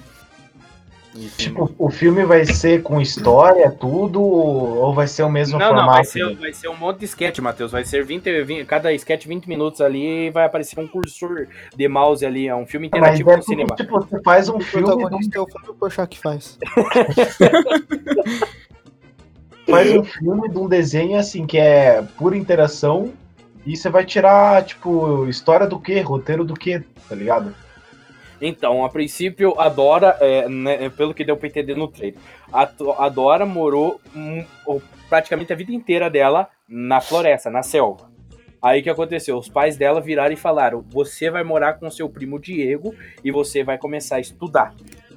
Tipo, 1.37 1.71
o 1.77 1.91
filme 1.91 2.25
vai 2.25 2.43
ser 2.43 2.81
com 2.81 2.99
história, 2.99 3.69
tudo, 3.69 4.19
ou 4.19 4.91
vai 4.93 5.05
ser 5.07 5.21
o 5.21 5.29
mesmo 5.29 5.59
não, 5.59 5.67
formato? 5.67 5.87
não, 5.87 5.93
vai 5.93 6.03
ser, 6.03 6.35
vai 6.35 6.51
ser 6.53 6.69
um 6.69 6.75
monte 6.75 6.97
de 6.99 7.05
sketch, 7.05 7.37
Matheus. 7.39 7.71
Vai 7.71 7.85
ser 7.85 8.03
20, 8.03 8.43
20 8.43 8.65
cada 8.65 8.91
sketch 8.93 9.27
20 9.27 9.47
minutos 9.47 9.79
ali 9.79 10.27
e 10.27 10.31
vai 10.31 10.45
aparecer 10.45 10.79
um 10.79 10.87
cursor 10.87 11.47
de 11.75 11.87
mouse 11.87 12.25
ali. 12.25 12.47
É 12.47 12.55
um 12.55 12.65
filme 12.65 12.89
Mas 12.91 12.97
interativo 12.97 13.31
é 13.31 13.37
no 13.37 13.43
cinema. 13.43 13.75
tipo, 13.75 13.99
você 13.99 14.19
faz 14.23 14.49
um 14.49 14.57
O 14.57 14.61
filme, 14.61 14.87
protagonista 14.87 15.37
é 15.37 15.41
o 15.41 15.47
Fábio 15.47 15.75
Porchat 15.75 16.09
que 16.09 16.19
faz. 16.19 16.57
faz 19.69 19.95
um 19.95 20.03
filme 20.03 20.49
de 20.49 20.57
um 20.57 20.67
desenho 20.67 21.19
assim 21.19 21.45
que 21.45 21.59
é 21.59 22.01
pura 22.17 22.35
interação 22.35 23.13
e 23.65 23.77
você 23.77 23.89
vai 23.89 24.03
tirar, 24.03 24.65
tipo, 24.65 25.25
história 25.27 25.65
do 25.67 25.79
quê? 25.79 26.01
Roteiro 26.01 26.43
do 26.43 26.55
quê? 26.55 26.81
Tá 27.07 27.15
ligado? 27.15 27.53
Então, 28.45 28.83
a 28.83 28.89
princípio, 28.89 29.57
a 29.57 29.69
Dora, 29.69 30.17
é, 30.19 30.49
né, 30.49 30.89
pelo 30.89 31.13
que 31.13 31.23
deu 31.23 31.37
pra 31.37 31.47
entender 31.47 31.77
no 31.77 31.87
trailer, 31.87 32.19
a, 32.51 32.69
a 32.97 33.07
Dora 33.09 33.45
morou 33.45 34.01
o- 34.67 34.81
praticamente 35.09 35.53
a 35.53 35.55
vida 35.55 35.71
inteira 35.71 36.09
dela 36.09 36.49
na 36.67 36.99
floresta, 36.99 37.49
na 37.49 37.63
selva. 37.63 38.11
Aí 38.61 38.79
o 38.79 38.83
que 38.83 38.89
aconteceu? 38.89 39.37
Os 39.37 39.47
pais 39.49 39.77
dela 39.77 39.99
viraram 40.01 40.33
e 40.33 40.37
falaram: 40.37 40.81
você 40.89 41.29
vai 41.29 41.43
morar 41.43 41.73
com 41.73 41.89
seu 41.89 42.09
primo 42.09 42.39
Diego 42.39 42.93
e 43.23 43.31
você 43.31 43.63
vai 43.63 43.77
começar 43.77 44.17
a 44.17 44.19
estudar. 44.19 44.73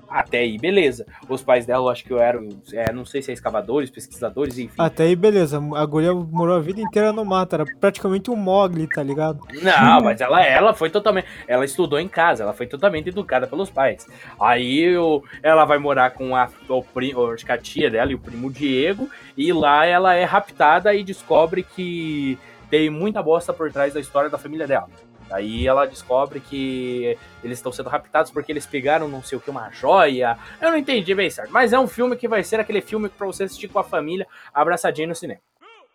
Até 0.08 0.38
aí, 0.38 0.56
beleza. 0.58 1.06
Os 1.28 1.42
pais 1.42 1.66
dela, 1.66 1.84
eu 1.84 1.88
acho 1.88 2.04
que 2.04 2.14
eram, 2.14 2.48
é, 2.72 2.92
não 2.92 3.04
sei 3.04 3.20
se 3.22 3.30
é 3.30 3.34
escavadores, 3.34 3.90
pesquisadores, 3.90 4.58
enfim. 4.58 4.74
Até 4.78 5.04
aí, 5.04 5.16
beleza. 5.16 5.60
A 5.74 5.84
guria 5.86 6.14
morou 6.14 6.56
a 6.56 6.60
vida 6.60 6.80
inteira 6.80 7.12
no 7.12 7.24
mato, 7.24 7.54
era 7.54 7.64
praticamente 7.80 8.30
um 8.30 8.36
Mogli, 8.36 8.86
tá 8.88 9.02
ligado? 9.02 9.40
Não, 9.62 10.00
mas 10.02 10.20
ela, 10.20 10.42
ela 10.44 10.72
foi 10.74 10.90
totalmente. 10.90 11.26
Ela 11.48 11.64
estudou 11.64 11.98
em 11.98 12.08
casa, 12.08 12.42
ela 12.42 12.52
foi 12.52 12.66
totalmente 12.66 13.08
educada 13.08 13.46
pelos 13.46 13.70
pais. 13.70 14.06
Aí 14.40 14.96
o- 14.96 15.22
ela 15.42 15.64
vai 15.64 15.78
morar 15.78 16.10
com 16.10 16.34
a, 16.36 16.48
o, 16.68 16.84
o- 17.14 17.30
acho 17.32 17.44
que 17.44 17.52
a 17.52 17.58
tia 17.58 17.90
dela 17.90 18.12
e 18.12 18.14
o 18.14 18.18
primo 18.18 18.50
Diego, 18.50 19.08
e 19.36 19.52
lá 19.52 19.84
ela 19.86 20.14
é 20.14 20.24
raptada 20.24 20.94
e 20.94 21.02
descobre 21.02 21.62
que 21.62 22.38
tem 22.70 22.90
muita 22.90 23.22
bosta 23.22 23.52
por 23.52 23.70
trás 23.72 23.94
da 23.94 24.00
história 24.00 24.28
da 24.28 24.38
família 24.38 24.66
dela. 24.66 24.88
Aí 25.30 25.66
ela 25.66 25.86
descobre 25.86 26.40
que 26.40 27.16
eles 27.42 27.58
estão 27.58 27.72
sendo 27.72 27.88
raptados 27.88 28.30
porque 28.30 28.52
eles 28.52 28.64
pegaram 28.66 29.08
não 29.08 29.22
sei 29.22 29.36
o 29.38 29.40
que, 29.40 29.50
uma 29.50 29.70
joia. 29.70 30.36
Eu 30.60 30.70
não 30.70 30.76
entendi 30.76 31.14
bem 31.14 31.28
certo. 31.30 31.50
Mas 31.52 31.72
é 31.72 31.78
um 31.78 31.88
filme 31.88 32.16
que 32.16 32.28
vai 32.28 32.44
ser 32.44 32.60
aquele 32.60 32.80
filme 32.80 33.08
pra 33.08 33.26
você 33.26 33.44
assistir 33.44 33.68
com 33.68 33.78
a 33.78 33.84
família 33.84 34.26
abraçadinho 34.54 35.08
no 35.08 35.14
cinema. 35.14 35.40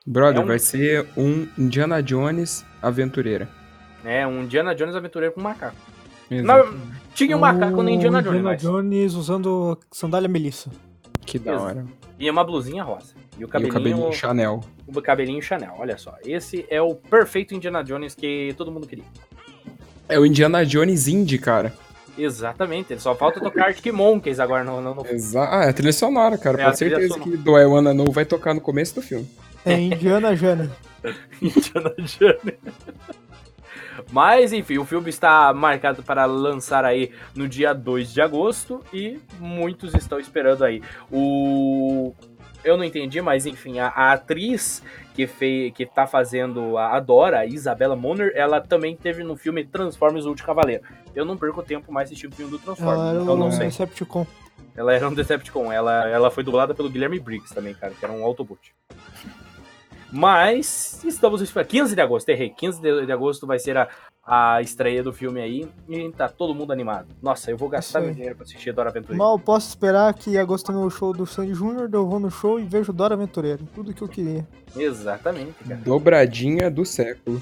Brother, 0.05 0.41
É 0.41 0.43
um- 0.43 0.47
vai 0.47 0.59
ser 0.59 1.07
um 1.15 1.47
Indiana 1.57 2.01
Jones 2.01 2.65
aventureira. 2.81 3.47
É 4.03 4.25
um 4.25 4.43
Indiana 4.43 4.73
Jones 4.75 4.95
aventureiro 4.95 5.33
com 5.35 5.41
macaco. 5.41 5.75
Não, 6.29 6.73
tinha 7.13 7.35
um 7.35 7.39
macaco 7.41 7.83
no 7.83 7.89
Indiana 7.89 8.21
Jones, 8.21 8.39
Indiana 8.39 8.49
mas... 8.51 8.61
Jones 8.61 9.13
usando 9.13 9.77
sandália 9.91 10.27
Melissa. 10.29 10.71
Que 11.25 11.37
da 11.37 11.53
Exato. 11.53 11.87
E 12.21 12.29
uma 12.29 12.43
blusinha 12.43 12.83
rosa. 12.83 13.15
E 13.35 13.39
o 13.39 13.41
E 13.41 13.45
o 13.45 13.47
cabelinho, 13.47 13.73
cabelinho 13.73 14.13
Chanel. 14.13 14.59
o 14.85 15.01
cabelinho 15.01 15.41
Chanel, 15.41 15.73
olha 15.79 15.97
só. 15.97 16.15
Esse 16.23 16.65
é 16.69 16.79
o 16.79 16.93
perfeito 16.93 17.55
Indiana 17.55 17.83
Jones 17.83 18.13
que 18.13 18.53
todo 18.55 18.71
mundo 18.71 18.85
queria. 18.85 19.05
É 20.07 20.19
o 20.19 20.25
Indiana 20.25 20.63
Jones 20.63 21.07
Indie, 21.07 21.39
cara. 21.39 21.73
Exatamente, 22.17 22.93
ele 22.93 22.99
só 22.99 23.15
falta 23.15 23.39
tocar 23.39 23.67
Arctic 23.67 23.91
Monkeys 23.91 24.39
agora 24.39 24.63
no, 24.63 24.81
no, 24.81 24.93
no- 24.93 25.05
Exa 25.07 25.47
ah, 25.49 25.63
é 25.65 25.69
a 25.69 25.73
trilha 25.73 25.93
sonora, 25.93 26.37
cara. 26.37 26.61
É 26.61 26.71
trilha 26.71 26.97
certeza 26.97 27.13
sonora. 27.15 27.31
que 27.31 27.37
do 27.37 27.57
I 27.57 27.65
Wanna 27.65 27.93
Know 27.93 28.11
vai 28.11 28.25
tocar 28.25 28.53
no 28.53 28.61
começo 28.61 28.93
do 28.95 29.01
filme. 29.01 29.27
É 29.65 29.73
Indiana 29.79 30.35
Jones. 30.35 30.69
Indiana 31.41 31.95
Jones. 31.97 32.57
Mas, 34.11 34.53
enfim, 34.53 34.77
o 34.77 34.85
filme 34.85 35.09
está 35.09 35.53
marcado 35.53 36.03
para 36.03 36.25
lançar 36.25 36.85
aí 36.85 37.11
no 37.35 37.47
dia 37.47 37.73
2 37.73 38.13
de 38.13 38.21
agosto 38.21 38.81
e 38.93 39.19
muitos 39.39 39.93
estão 39.93 40.19
esperando 40.19 40.63
aí. 40.63 40.81
O. 41.11 42.13
Eu 42.63 42.77
não 42.77 42.83
entendi, 42.83 43.19
mas 43.21 43.47
enfim, 43.47 43.79
a, 43.79 43.87
a 43.87 44.13
atriz 44.13 44.83
que, 45.15 45.25
fez, 45.25 45.73
que 45.73 45.83
tá 45.83 46.05
fazendo 46.05 46.77
a, 46.77 46.99
Dora, 46.99 47.39
a 47.39 47.45
Isabella 47.45 47.95
Moner, 47.95 48.31
ela 48.35 48.61
também 48.61 48.95
teve 48.95 49.23
no 49.23 49.35
filme 49.35 49.65
Transformers 49.65 50.25
O 50.25 50.29
Último 50.29 50.45
Cavaleiro. 50.45 50.83
Eu 51.15 51.25
não 51.25 51.35
perco 51.35 51.63
tempo 51.63 51.91
mais 51.91 52.09
assistindo 52.09 52.33
o 52.33 52.35
filme 52.35 52.51
do 52.51 52.57
Ela 52.57 52.65
Transformers, 52.65 53.09
era 53.09 53.21
então 53.21 53.33
o 53.33 53.37
não 53.37 53.51
sei. 53.51 53.65
Decepticon. 53.65 54.27
Ela 54.75 54.93
era 54.93 55.07
um 55.07 55.13
Decepticon. 55.13 55.71
Ela, 55.71 56.07
ela 56.07 56.29
foi 56.29 56.43
dublada 56.43 56.73
pelo 56.73 56.89
Guilherme 56.89 57.19
Briggs 57.19 57.53
também, 57.53 57.73
cara, 57.73 57.93
que 57.93 58.05
era 58.05 58.13
um 58.13 58.23
Autobot. 58.23 58.73
Mas 60.11 61.01
estamos 61.05 61.41
esperando. 61.41 61.69
15 61.69 61.95
de 61.95 62.01
agosto, 62.01 62.29
errei. 62.29 62.49
15 62.49 62.81
de, 62.81 63.05
de 63.05 63.11
agosto 63.11 63.47
vai 63.47 63.57
ser 63.57 63.77
a, 63.77 63.87
a 64.25 64.61
estreia 64.61 65.01
do 65.01 65.13
filme 65.13 65.39
aí. 65.39 65.67
E 65.87 66.11
tá 66.11 66.27
todo 66.27 66.53
mundo 66.53 66.73
animado. 66.73 67.07
Nossa, 67.21 67.49
eu 67.49 67.57
vou 67.57 67.69
gastar 67.69 68.01
meu 68.01 68.13
dinheiro 68.13 68.35
pra 68.35 68.43
assistir 68.43 68.73
Dora 68.73 68.89
Aventureira. 68.89 69.17
Mal 69.23 69.39
posso 69.39 69.69
esperar 69.69 70.13
que 70.13 70.31
em 70.31 70.37
agosto 70.37 70.71
tem 70.71 70.75
o 70.75 70.89
show 70.89 71.13
do 71.13 71.25
Sandy 71.25 71.53
Júnior, 71.53 71.89
eu 71.91 72.07
vou 72.07 72.19
no 72.19 72.29
show 72.29 72.59
e 72.59 72.63
vejo 72.63 72.91
Dora 72.91 73.13
Aventureiro. 73.13 73.65
Tudo 73.73 73.93
que 73.93 74.01
eu 74.01 74.07
queria. 74.07 74.45
Exatamente, 74.75 75.53
cara. 75.63 75.79
Dobradinha 75.81 76.69
do 76.69 76.85
século. 76.85 77.41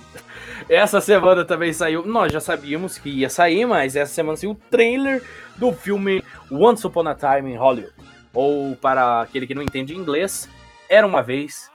Essa 0.69 1.01
semana 1.01 1.43
também 1.43 1.73
saiu. 1.73 2.05
Nós 2.05 2.32
já 2.32 2.39
sabíamos 2.39 2.97
que 2.97 3.10
ia 3.10 3.29
sair, 3.29 3.65
mas 3.65 3.95
essa 3.95 4.13
semana 4.13 4.38
saiu 4.38 4.51
o 4.51 4.55
trailer 4.55 5.23
do 5.58 5.71
filme 5.71 6.23
Once 6.51 6.86
Upon 6.86 7.08
a 7.08 7.15
Time 7.15 7.51
in 7.51 7.58
Hollywood. 7.58 7.93
Ou, 8.32 8.75
para 8.75 9.21
aquele 9.21 9.47
que 9.47 9.55
não 9.55 9.63
entende 9.63 9.95
inglês, 9.95 10.47
Era 10.88 11.05
uma 11.05 11.21
vez. 11.21 11.69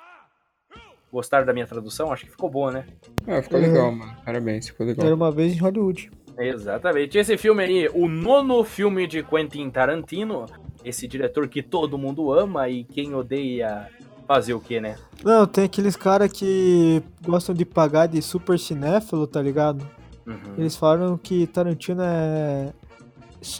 Gostaram 1.14 1.46
da 1.46 1.52
minha 1.52 1.64
tradução? 1.64 2.10
Acho 2.12 2.24
que 2.24 2.32
ficou 2.32 2.50
boa, 2.50 2.72
né? 2.72 2.84
Ah, 3.24 3.40
ficou 3.40 3.60
Uhum. 3.60 3.66
legal, 3.66 3.92
mano. 3.92 4.16
Parabéns, 4.24 4.66
ficou 4.66 4.84
legal. 4.84 5.06
Era 5.06 5.14
uma 5.14 5.30
vez 5.30 5.54
em 5.54 5.58
Hollywood. 5.58 6.10
Exatamente. 6.36 7.16
Esse 7.16 7.38
filme 7.38 7.62
aí, 7.62 7.88
o 7.94 8.08
nono 8.08 8.64
filme 8.64 9.06
de 9.06 9.22
Quentin 9.22 9.70
Tarantino, 9.70 10.46
esse 10.84 11.06
diretor 11.06 11.46
que 11.46 11.62
todo 11.62 11.96
mundo 11.96 12.32
ama 12.32 12.68
e 12.68 12.82
quem 12.82 13.14
odeia 13.14 13.88
fazer 14.26 14.54
o 14.54 14.60
quê, 14.60 14.80
né? 14.80 14.96
Não, 15.22 15.46
tem 15.46 15.62
aqueles 15.66 15.94
caras 15.94 16.32
que 16.32 17.00
gostam 17.24 17.54
de 17.54 17.64
pagar 17.64 18.08
de 18.08 18.20
super 18.20 18.58
cinéfilo, 18.58 19.24
tá 19.28 19.40
ligado? 19.40 19.88
Uhum. 20.26 20.54
Eles 20.58 20.74
falaram 20.74 21.16
que 21.16 21.46
Tarantino 21.46 22.02
é, 22.02 22.72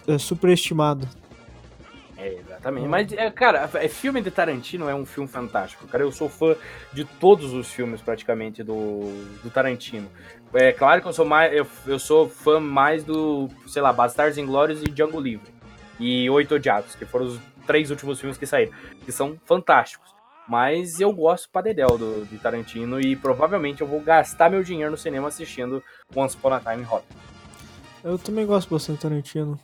é 0.09 0.19
superestimado. 0.19 1.07
Exatamente. 2.65 2.89
Mas, 2.89 3.13
é, 3.13 3.31
cara, 3.31 3.69
é, 3.75 3.89
filme 3.89 4.23
de 4.23 4.31
Tarantino 4.31 4.89
é 4.89 4.95
um 4.95 5.05
filme 5.05 5.29
fantástico, 5.29 5.87
cara. 5.87 6.03
Eu 6.03 6.11
sou 6.11 6.29
fã 6.29 6.57
de 6.93 7.05
todos 7.05 7.53
os 7.53 7.71
filmes, 7.71 8.01
praticamente, 8.01 8.63
do, 8.63 9.03
do 9.43 9.51
Tarantino. 9.51 10.09
É 10.55 10.73
claro 10.73 11.03
que 11.03 11.09
eu 11.09 11.13
sou 11.13 11.27
mais. 11.27 11.53
Eu, 11.53 11.67
eu 11.87 11.99
sou 11.99 12.29
fã 12.29 12.59
mais 12.59 13.05
do, 13.05 13.49
sei 13.67 13.83
lá, 13.83 13.93
Bastardos 13.93 14.39
Inglórios 14.39 14.83
e 14.83 14.87
Django 14.87 15.21
Livre. 15.21 15.53
E 16.01 16.29
Oito 16.31 16.55
Odiados, 16.55 16.95
que 16.95 17.05
foram 17.05 17.27
os 17.27 17.41
três 17.67 17.91
últimos 17.91 18.19
filmes 18.19 18.39
que 18.39 18.47
saíram. 18.47 18.73
Que 19.05 19.13
são 19.13 19.39
fantásticos. 19.45 20.15
Mas 20.49 21.01
eu 21.01 21.13
gosto 21.13 21.49
pra 21.51 21.63
dedéu 21.63 21.97
do, 21.99 22.27
de 22.27 22.39
Tarantino 22.39 23.01
e 23.01 23.17
provavelmente 23.17 23.81
eu 23.81 23.87
vou 23.87 24.01
gastar 24.01 24.51
meu 24.51 24.63
dinheiro 24.63 24.91
no 24.91 24.97
cinema 24.97 25.29
assistindo 25.29 25.83
Once 26.15 26.37
Upon 26.37 26.53
a 26.53 26.61
Time 26.61 26.83
in 26.83 26.85
Hollywood. 26.85 27.17
Eu 28.03 28.19
também 28.19 28.45
gosto 28.45 28.69
bastante 28.69 28.97
de 28.97 29.03
Tarantino. 29.03 29.59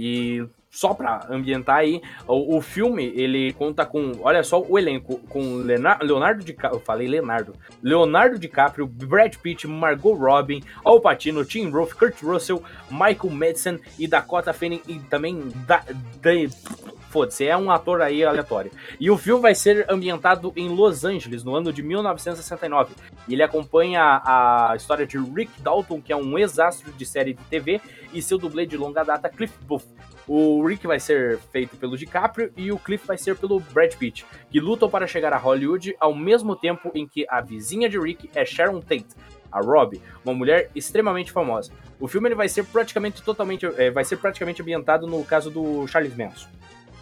E 0.00 0.46
só 0.70 0.92
pra 0.94 1.26
ambientar 1.30 1.76
aí, 1.78 2.00
o, 2.26 2.56
o 2.56 2.60
filme, 2.60 3.04
ele 3.16 3.52
conta 3.54 3.84
com, 3.86 4.12
olha 4.20 4.44
só 4.44 4.62
o 4.62 4.78
elenco, 4.78 5.18
com 5.28 5.56
Leonardo, 5.56 6.04
Leonardo 6.04 6.44
DiCaprio, 6.44 6.78
eu 6.78 6.84
falei 6.84 7.08
Leonardo, 7.08 7.54
Leonardo 7.82 8.38
DiCaprio, 8.38 8.86
Brad 8.86 9.34
Pitt, 9.36 9.66
Margot 9.66 10.12
Robin, 10.14 10.62
Al 10.84 11.00
Pacino, 11.00 11.44
Tim 11.44 11.70
Roth, 11.70 11.94
Kurt 11.94 12.22
Russell, 12.22 12.62
Michael 12.90 13.30
Madsen 13.32 13.80
e 13.98 14.06
Dakota 14.06 14.52
Fanning 14.52 14.82
e 14.86 14.98
também 15.00 15.42
da, 15.66 15.82
da- 16.20 16.97
Foda-se, 17.08 17.46
é 17.46 17.56
um 17.56 17.70
ator 17.70 18.02
aí 18.02 18.22
aleatório. 18.22 18.70
E 19.00 19.10
o 19.10 19.16
filme 19.16 19.40
vai 19.40 19.54
ser 19.54 19.86
ambientado 19.88 20.52
em 20.54 20.68
Los 20.68 21.04
Angeles, 21.04 21.42
no 21.42 21.54
ano 21.54 21.72
de 21.72 21.82
1969. 21.82 22.94
E 23.26 23.32
ele 23.32 23.42
acompanha 23.42 24.20
a 24.24 24.74
história 24.76 25.06
de 25.06 25.16
Rick 25.18 25.50
Dalton, 25.62 26.02
que 26.02 26.12
é 26.12 26.16
um 26.16 26.38
ex-astro 26.38 26.92
de 26.92 27.06
série 27.06 27.32
de 27.32 27.42
TV, 27.44 27.80
e 28.12 28.20
seu 28.20 28.36
dublê 28.36 28.66
de 28.66 28.76
longa 28.76 29.02
data, 29.04 29.28
Cliff 29.28 29.54
Booth. 29.62 29.86
O 30.26 30.62
Rick 30.66 30.86
vai 30.86 31.00
ser 31.00 31.38
feito 31.50 31.76
pelo 31.78 31.96
DiCaprio 31.96 32.52
e 32.54 32.70
o 32.70 32.78
Cliff 32.78 33.06
vai 33.06 33.16
ser 33.16 33.34
pelo 33.36 33.58
Brad 33.58 33.94
Pitt, 33.94 34.26
que 34.50 34.60
lutam 34.60 34.90
para 34.90 35.06
chegar 35.06 35.32
a 35.32 35.38
Hollywood 35.38 35.96
ao 35.98 36.14
mesmo 36.14 36.54
tempo 36.54 36.90
em 36.94 37.08
que 37.08 37.24
a 37.30 37.40
vizinha 37.40 37.88
de 37.88 37.98
Rick 37.98 38.30
é 38.34 38.44
Sharon 38.44 38.80
Tate, 38.82 39.06
a 39.50 39.60
Robbie, 39.60 40.02
uma 40.22 40.34
mulher 40.34 40.70
extremamente 40.74 41.32
famosa. 41.32 41.72
O 41.98 42.06
filme 42.06 42.28
ele 42.28 42.34
vai 42.34 42.48
ser 42.48 42.64
praticamente 42.66 43.22
totalmente, 43.22 43.64
é, 43.78 43.90
vai 43.90 44.04
ser 44.04 44.18
praticamente 44.18 44.60
ambientado 44.60 45.06
no 45.06 45.24
caso 45.24 45.50
do 45.50 45.86
Charles 45.86 46.14
Manson, 46.14 46.48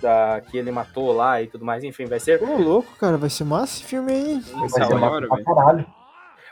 da, 0.06 0.40
que 0.40 0.56
ele 0.56 0.70
matou 0.70 1.12
lá 1.12 1.42
e 1.42 1.48
tudo 1.48 1.64
mais. 1.64 1.82
Enfim, 1.82 2.04
vai 2.04 2.20
ser 2.20 2.40
Ô, 2.40 2.56
louco, 2.56 2.96
cara, 2.96 3.16
vai 3.16 3.28
ser 3.28 3.44
massa 3.44 3.78
esse 3.78 3.84
filme 3.84 4.12
aí. 4.12 4.40
Vai 4.54 4.68
ser 4.68 4.94
uma 4.94 5.10
hora, 5.10 5.28
velho. 5.28 5.44
caralho. 5.44 5.86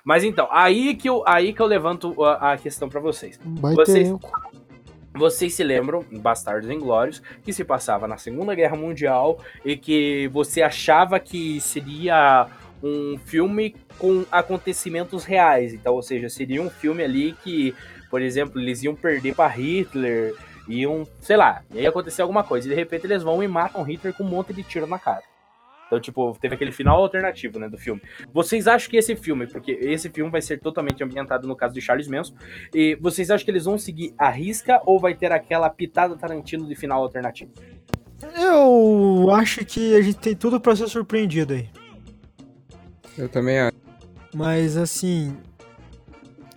Mas 0.05 0.25
então, 0.25 0.49
aí 0.51 0.95
que 0.97 1.09
eu, 1.09 1.23
aí 1.27 1.53
que 1.53 1.63
eu 1.63 1.67
levanto 1.67 2.23
a, 2.25 2.53
a 2.53 2.59
questão 2.59 2.89
pra 2.89 3.01
vocês. 3.01 3.39
Vai 3.43 3.75
Vocês-. 3.75 4.13
Vocês 5.17 5.55
se 5.55 5.63
lembram, 5.63 6.05
em 6.11 6.19
Bastardos 6.19 6.69
Inglórios, 6.69 7.23
que 7.45 7.53
se 7.53 7.65
passava 7.65 8.09
na 8.09 8.17
Segunda 8.17 8.53
Guerra 8.53 8.77
Mundial 8.77 9.39
e 9.65 9.77
que 9.77 10.29
você 10.33 10.61
achava 10.61 11.21
que 11.21 11.61
seria 11.61 12.49
um 12.83 13.17
filme 13.25 13.77
com 13.97 14.25
acontecimentos 14.33 15.25
reais. 15.25 15.73
Então, 15.73 15.95
ou 15.95 16.03
seja, 16.03 16.29
seria 16.29 16.61
um 16.61 16.69
filme 16.69 17.05
ali 17.05 17.33
que, 17.45 17.73
por 18.11 18.21
exemplo, 18.21 18.61
eles 18.61 18.83
iam 18.83 18.97
perder 18.97 19.37
pra 19.37 19.47
Hitler, 19.47 20.35
iam, 20.69 21.07
sei 21.21 21.37
lá, 21.37 21.63
ia 21.73 21.89
acontecer 21.89 22.23
alguma 22.23 22.43
coisa. 22.43 22.67
E 22.67 22.71
de 22.71 22.75
repente 22.75 23.07
eles 23.07 23.23
vão 23.23 23.43
e 23.43 23.49
matam 23.49 23.83
Hitler 23.83 24.15
com 24.15 24.25
um 24.25 24.29
monte 24.29 24.53
de 24.53 24.63
tiro 24.63 24.87
na 24.87 24.99
cara. 24.99 25.23
Então, 25.87 26.01
tipo, 26.01 26.37
teve 26.41 26.55
aquele 26.55 26.73
final 26.73 27.01
alternativo, 27.01 27.59
né, 27.59 27.69
do 27.69 27.77
filme. 27.77 28.01
Vocês 28.33 28.67
acham 28.67 28.91
que 28.91 28.97
esse 28.97 29.15
filme, 29.15 29.47
porque 29.47 29.73
esse 29.73 30.09
filme 30.09 30.31
vai 30.31 30.41
ser 30.41 30.59
totalmente 30.59 31.05
ambientado 31.05 31.47
no 31.47 31.55
caso 31.55 31.75
de 31.75 31.81
Charles 31.81 32.09
Manson, 32.09 32.35
e 32.75 32.97
vocês 32.97 33.31
acham 33.31 33.45
que 33.45 33.51
eles 33.51 33.67
vão 33.67 33.79
seguir 33.79 34.15
a 34.19 34.31
risca 34.31 34.81
ou 34.87 34.99
vai 34.99 35.15
ter 35.15 35.31
aquela 35.31 35.69
pitada 35.69 36.17
Tarantino 36.17 36.67
de 36.67 36.75
final 36.75 37.03
alternativo? 37.03 37.53
Eu 38.35 39.31
acho 39.31 39.65
que 39.65 39.95
a 39.95 40.01
gente 40.01 40.19
tem 40.19 40.35
tudo 40.35 40.59
pra 40.59 40.75
ser 40.75 40.89
surpreendido 40.89 41.53
aí. 41.53 41.69
Eu 43.17 43.29
também 43.29 43.61
acho. 43.61 43.77
Mas 44.35 44.77
assim. 44.77 45.37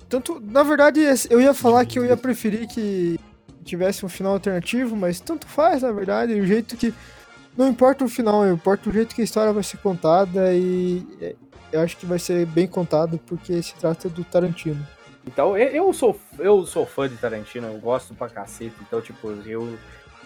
Tanto. 0.08 0.40
Na 0.40 0.64
verdade, 0.64 1.02
eu 1.30 1.42
ia 1.42 1.54
falar 1.54 1.86
que 1.86 2.00
eu 2.00 2.06
ia 2.06 2.16
preferir 2.16 2.68
que 2.68 3.20
tivesse 3.68 4.06
um 4.06 4.10
final 4.10 4.34
alternativo, 4.34 4.96
mas 4.96 5.20
tanto 5.20 5.46
faz, 5.48 5.82
na 5.84 5.92
verdade. 5.92 6.34
O 6.34 6.46
jeito 6.46 6.76
que. 6.76 6.94
Não 7.56 7.68
importa 7.68 8.06
o 8.06 8.10
final, 8.10 8.48
importa 8.48 8.88
o 8.90 8.94
jeito 8.94 9.16
que 9.16 9.22
a 9.22 9.24
história 9.24 9.52
vai 9.52 9.64
ser 9.64 9.78
contada 9.78 10.54
e 10.54 11.04
é, 11.20 11.36
eu 11.72 11.82
acho 11.82 11.98
que 11.98 12.06
vai 12.06 12.20
ser 12.20 12.46
bem 12.46 12.68
contado 12.68 13.18
porque 13.26 13.62
se 13.64 13.74
trata 13.76 14.08
do 14.08 14.24
Tarantino. 14.24 14.86
Então, 15.26 15.58
eu- 15.58 15.92
sou, 15.92 16.18
eu 16.38 16.66
sou 16.68 16.86
fã 16.86 17.10
de 17.10 17.18
Tarantino, 17.18 17.68
eu 17.68 17.80
gosto 17.80 18.14
pra 18.14 18.30
cacete, 18.30 18.76
então, 18.82 19.02
tipo, 19.02 19.32
eu, 19.46 19.76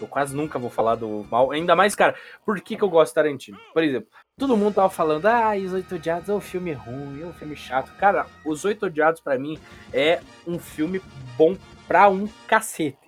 eu 0.00 0.06
quase 0.06 0.36
nunca 0.36 0.58
vou 0.58 0.68
falar 0.70 0.94
do 0.94 1.26
mal. 1.30 1.50
Ainda 1.50 1.74
mais, 1.74 1.94
cara, 1.94 2.14
por 2.44 2.60
que, 2.60 2.76
que 2.76 2.82
eu 2.84 2.90
gosto 2.90 3.10
de 3.12 3.14
Tarantino? 3.14 3.58
Por 3.72 3.82
exemplo, 3.82 4.08
todo 4.36 4.56
mundo 4.56 4.74
tava 4.74 4.90
falando, 4.90 5.24
ah, 5.26 5.52
Os 5.56 5.72
Oito 5.72 5.94
Odiados 5.94 6.28
é 6.28 6.34
um 6.34 6.40
filme 6.40 6.72
ruim, 6.72 7.22
é 7.22 7.26
um 7.26 7.32
filme 7.32 7.56
chato. 7.56 7.90
Cara, 7.96 8.26
Os 8.44 8.64
Oito 8.66 8.84
Odiados, 8.86 9.20
pra 9.22 9.38
mim, 9.38 9.58
é 9.92 10.20
um 10.46 10.58
filme 10.58 11.00
bom 11.36 11.56
pra 11.88 12.08
um 12.10 12.28
cacete. 12.46 12.98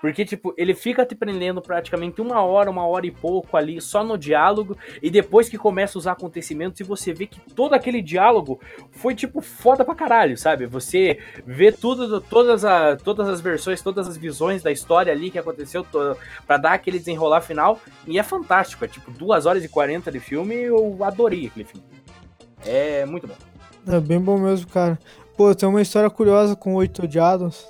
Porque, 0.00 0.24
tipo, 0.26 0.52
ele 0.58 0.74
fica 0.74 1.06
te 1.06 1.14
prendendo 1.14 1.60
praticamente 1.62 2.20
uma 2.20 2.42
hora, 2.42 2.70
uma 2.70 2.86
hora 2.86 3.06
e 3.06 3.10
pouco 3.10 3.56
ali, 3.56 3.80
só 3.80 4.04
no 4.04 4.18
diálogo, 4.18 4.76
e 5.02 5.08
depois 5.10 5.48
que 5.48 5.56
começa 5.56 5.98
os 5.98 6.06
acontecimentos, 6.06 6.78
e 6.80 6.84
você 6.84 7.14
vê 7.14 7.26
que 7.26 7.40
todo 7.54 7.72
aquele 7.74 8.02
diálogo 8.02 8.60
foi, 8.92 9.14
tipo, 9.14 9.40
foda 9.40 9.84
pra 9.84 9.94
caralho, 9.94 10.36
sabe? 10.36 10.66
Você 10.66 11.18
vê 11.46 11.72
tudo, 11.72 12.20
todas, 12.20 12.64
a, 12.64 12.94
todas 12.96 13.26
as 13.26 13.40
versões, 13.40 13.80
todas 13.80 14.06
as 14.06 14.16
visões 14.18 14.62
da 14.62 14.70
história 14.70 15.10
ali 15.12 15.30
que 15.30 15.38
aconteceu 15.38 15.82
to- 15.82 16.16
pra 16.46 16.58
dar 16.58 16.74
aquele 16.74 16.98
desenrolar 16.98 17.40
final, 17.40 17.80
e 18.06 18.18
é 18.18 18.22
fantástico, 18.22 18.84
é 18.84 18.88
tipo 18.88 19.10
2 19.10 19.46
horas 19.46 19.64
e 19.64 19.68
40 19.68 20.12
de 20.12 20.20
filme, 20.20 20.54
eu 20.54 20.98
adorei 21.02 21.46
aquele 21.46 21.64
filme. 21.64 21.84
É 22.64 23.04
muito 23.06 23.26
bom. 23.26 23.34
É 23.88 23.98
bem 23.98 24.20
bom 24.20 24.36
mesmo, 24.38 24.66
cara. 24.68 24.98
Pô, 25.36 25.54
tem 25.54 25.68
uma 25.68 25.80
história 25.82 26.10
curiosa 26.10 26.54
com 26.54 26.74
Oito 26.74 27.02
Odiados. 27.04 27.66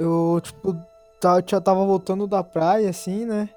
Eu, 0.00 0.40
tipo, 0.42 0.74
tá, 1.20 1.42
já 1.46 1.60
tava 1.60 1.84
voltando 1.84 2.26
da 2.26 2.42
praia, 2.42 2.88
assim, 2.88 3.26
né? 3.26 3.48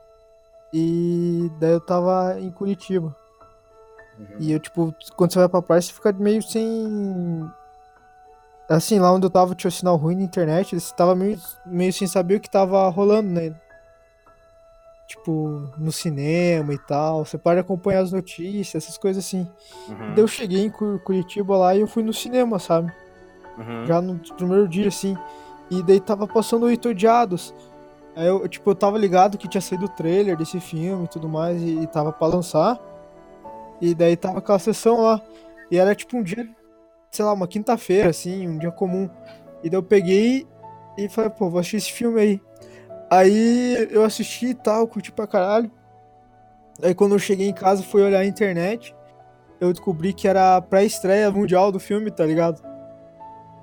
E 0.74 1.50
daí 1.60 1.72
eu 1.72 1.80
tava 1.80 2.40
em 2.40 2.52
Curitiba. 2.52 3.16
E 4.40 4.52
eu, 4.52 4.60
tipo, 4.60 4.94
quando 5.16 5.32
você 5.32 5.40
vai 5.40 5.50
pra 5.50 5.62
praia, 5.62 5.82
você 5.82 5.94
fica 5.94 6.12
meio 6.12 6.42
sem. 6.42 7.50
Assim, 8.70 9.00
lá 9.00 9.12
onde 9.12 9.26
eu 9.26 9.30
tava 9.30 9.54
tinha 9.56 9.70
um 9.70 9.72
sinal 9.72 9.96
ruim 9.96 10.16
na 10.16 10.24
internet, 10.24 10.80
você 10.80 10.94
tava 10.96 11.16
meio, 11.16 11.38
meio 11.66 11.94
sem 11.94 12.08
saber 12.08 12.36
o 12.36 12.40
que 12.40 12.50
tava 12.50 12.88
rolando, 12.90 13.30
né? 13.30 13.54
tipo, 15.06 15.70
no 15.78 15.92
cinema 15.92 16.74
e 16.74 16.78
tal. 16.80 17.24
Você 17.26 17.38
pode 17.38 17.60
acompanhar 17.60 18.02
as 18.02 18.12
notícias, 18.12 18.84
essas 18.84 18.98
coisas 18.98 19.24
assim. 19.24 19.48
Uhum, 19.88 20.14
Daí 20.16 20.24
eu 20.24 20.28
cheguei 20.28 20.66
em 20.66 20.70
Cu- 20.72 21.00
Curitiba 21.04 21.56
lá 21.56 21.76
e 21.76 21.82
eu 21.82 21.88
fui 21.88 22.02
no 22.04 22.14
cinema, 22.14 22.58
sabe? 22.58 22.92
uhum. 23.58 23.86
Já 23.86 24.02
no 24.02 24.18
primeiro 24.36 24.68
dia, 24.68 24.88
assim. 24.88 25.16
E 25.74 25.82
daí 25.82 26.00
tava 26.00 26.28
passando 26.28 26.68
o 26.68 26.90
Odiados. 26.90 27.54
Aí 28.16 28.28
eu, 28.28 28.48
tipo, 28.48 28.70
eu 28.70 28.76
tava 28.76 28.96
ligado 28.96 29.40
que 29.40 29.48
tinha 29.48 29.62
saído 29.62 29.86
o 29.86 29.90
trailer 29.90 30.38
desse 30.38 30.60
filme 30.60 31.06
e 31.06 31.08
tudo 31.08 31.28
mais, 31.28 31.60
e, 31.64 31.80
e 31.80 31.88
tava 31.88 32.12
pra 32.12 32.28
lançar. 32.28 32.80
E 33.82 33.96
daí 33.96 34.16
tava 34.16 34.38
aquela 34.38 34.60
sessão 34.60 35.02
lá. 35.02 35.20
E 35.72 35.78
era 35.78 35.96
tipo 35.96 36.16
um 36.16 36.22
dia, 36.22 36.48
sei 37.10 37.26
lá, 37.26 37.34
uma 37.34 37.48
quinta-feira, 37.48 38.12
assim, 38.12 38.48
um 38.48 38.60
dia 38.60 38.72
comum. 38.72 39.10
E 39.64 39.70
daí 39.70 39.78
eu 39.80 39.84
peguei 39.84 40.46
e 40.96 41.10
falei, 41.10 41.32
pô, 41.32 41.50
vou 41.50 41.60
assistir 41.60 41.78
esse 41.78 41.92
filme 41.92 42.22
aí. 42.22 42.42
Aí 43.10 43.88
eu 43.90 44.04
assisti 44.04 44.48
e 44.48 44.54
tal, 44.54 44.88
curti 44.88 45.12
pra 45.12 45.26
caralho. 45.26 45.72
Aí 46.84 46.94
quando 46.94 47.14
eu 47.14 47.20
cheguei 47.20 47.48
em 47.48 47.54
casa, 47.54 47.82
fui 47.82 48.04
olhar 48.04 48.20
a 48.20 48.26
internet. 48.26 48.96
Eu 49.60 49.74
descobri 49.74 50.14
que 50.14 50.28
era 50.28 50.58
a 50.58 50.62
pré-estreia 50.62 51.32
mundial 51.32 51.72
do 51.72 51.80
filme, 51.80 52.12
tá 52.12 52.26
ligado? 52.26 52.73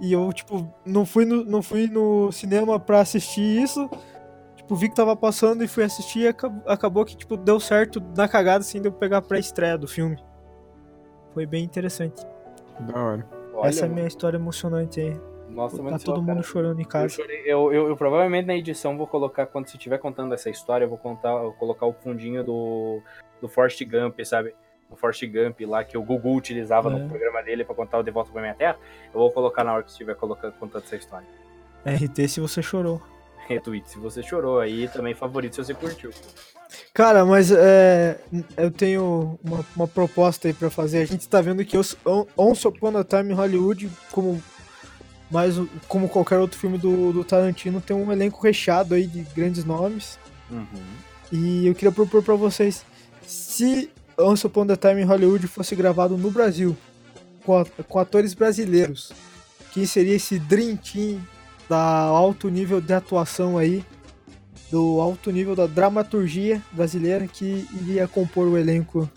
E 0.00 0.12
eu, 0.12 0.32
tipo, 0.32 0.66
não 0.84 1.04
fui 1.04 1.24
no, 1.24 1.44
não 1.44 1.62
fui 1.62 1.86
no 1.86 2.32
cinema 2.32 2.80
pra 2.80 3.00
assistir 3.00 3.62
isso. 3.62 3.88
Tipo, 4.56 4.74
vi 4.74 4.88
que 4.88 4.94
tava 4.94 5.14
passando 5.14 5.62
e 5.62 5.68
fui 5.68 5.84
assistir 5.84 6.20
e 6.20 6.28
acabou, 6.28 6.62
acabou 6.66 7.04
que, 7.04 7.16
tipo, 7.16 7.36
deu 7.36 7.60
certo 7.60 8.00
na 8.16 8.26
cagada, 8.28 8.60
assim, 8.60 8.80
de 8.80 8.88
eu 8.88 8.92
pegar 8.92 9.18
a 9.18 9.22
pré-estreia 9.22 9.76
do 9.76 9.86
filme. 9.88 10.16
Foi 11.34 11.44
bem 11.46 11.64
interessante. 11.64 12.24
Da 12.80 12.98
hora. 12.98 13.28
Olha, 13.54 13.68
Essa 13.68 13.84
é 13.84 13.88
a 13.88 13.92
minha 13.92 14.06
história 14.06 14.36
emocionante 14.38 15.00
aí. 15.00 15.20
nossa, 15.50 15.76
Tá 15.76 15.98
todo 15.98 16.00
só, 16.00 16.16
mundo 16.16 16.26
cara. 16.28 16.42
chorando 16.42 16.78
em 16.80 16.82
Eu, 16.84 16.88
casa. 16.88 17.20
eu, 17.44 17.72
eu- 17.72 17.88
eu 17.88 17.96
provavelmente 17.96 18.46
na 18.46 18.54
edição 18.56 18.96
vou 18.96 19.06
colocar, 19.06 19.46
quando 19.46 19.66
você 19.68 19.76
estiver 19.76 19.98
contando 19.98 20.32
essa 20.32 20.48
história, 20.48 20.84
eu 20.84 20.88
vou 20.88 20.96
contar, 20.98 21.30
eu 21.32 21.42
vou 21.42 21.52
colocar 21.54 21.86
o 21.86 21.92
fundinho 21.92 22.42
do, 22.44 23.02
do 23.40 23.48
Forrest 23.48 23.84
Gump, 23.84 24.18
sabe? 24.24 24.54
O 24.90 24.96
Forrest 24.96 25.24
Gump 25.26 25.60
lá 25.60 25.84
que 25.84 25.96
o 25.96 26.02
Gugu 26.02 26.34
utilizava 26.36 26.90
É. 26.90 26.92
no 26.92 27.08
programa 27.08 27.42
dele 27.42 27.64
pra 27.64 27.74
contar 27.74 27.98
o 27.98 28.02
De 28.02 28.10
Volta 28.10 28.30
pra 28.32 28.42
Minha 28.42 28.54
Terra. 28.54 28.76
Eu 29.14 29.20
vou 29.20 29.30
colocar 29.30 29.62
na 29.64 29.72
hora 29.72 29.82
que 29.82 29.90
estiver 29.90 30.14
colocando, 30.16 30.52
contando 30.54 30.82
essa 30.84 30.96
história. 30.96 31.26
RT 31.86 32.28
se 32.28 32.40
você 32.40 32.60
chorou. 32.62 33.00
Retweet 33.48 33.88
se 33.90 33.98
você 33.98 34.22
chorou 34.22 34.60
aí, 34.60 34.86
também 34.88 35.14
favorito 35.14 35.56
se 35.56 35.64
você 35.64 35.74
curtiu. 35.74 36.10
Cara, 36.94 37.24
mas 37.24 37.50
é, 37.50 38.20
eu 38.56 38.70
tenho 38.70 39.38
uma, 39.42 39.64
uma 39.74 39.88
proposta 39.88 40.46
aí 40.48 40.54
pra 40.54 40.70
fazer. 40.70 40.98
A 41.02 41.04
gente 41.04 41.28
tá 41.28 41.40
vendo 41.40 41.64
que 41.64 41.76
Once 42.36 42.68
Upon 42.68 42.96
a 42.96 43.02
Time 43.04 43.32
Hollywood, 43.32 43.90
como, 44.12 44.40
mais, 45.30 45.58
o- 45.58 45.68
como 45.88 46.08
qualquer 46.08 46.38
outro 46.38 46.58
filme 46.58 46.78
do, 46.78 47.12
do 47.12 47.24
Tarantino, 47.24 47.80
tem 47.80 47.96
um 47.96 48.12
elenco 48.12 48.40
recheado 48.42 48.94
aí 48.94 49.06
de 49.06 49.22
grandes 49.34 49.64
nomes. 49.64 50.18
Uhum. 50.50 50.66
E 51.32 51.66
eu 51.66 51.74
queria 51.74 51.92
propor 51.92 52.22
pra 52.22 52.34
vocês, 52.36 52.84
se 53.22 53.90
Once 54.20 54.46
Upon 54.46 54.66
a 54.70 54.76
Time 54.76 55.00
em 55.02 55.04
Hollywood 55.04 55.46
fosse 55.46 55.74
gravado 55.74 56.16
no 56.16 56.30
Brasil, 56.30 56.76
com, 57.44 57.58
a- 57.58 57.64
com 57.88 57.98
atores 57.98 58.34
brasileiros, 58.34 59.12
quem 59.72 59.86
seria 59.86 60.14
esse 60.16 60.38
Dream 60.38 60.76
Team 60.76 61.20
da 61.68 61.78
alto 62.02 62.48
nível 62.48 62.80
de 62.80 62.92
atuação 62.92 63.56
aí, 63.56 63.84
do 64.70 65.00
alto 65.00 65.30
nível 65.30 65.54
da 65.56 65.66
dramaturgia 65.66 66.62
brasileira 66.72 67.26
que 67.26 67.66
iria 67.80 68.06
compor 68.06 68.46
o 68.48 68.56
elenco? 68.58 69.08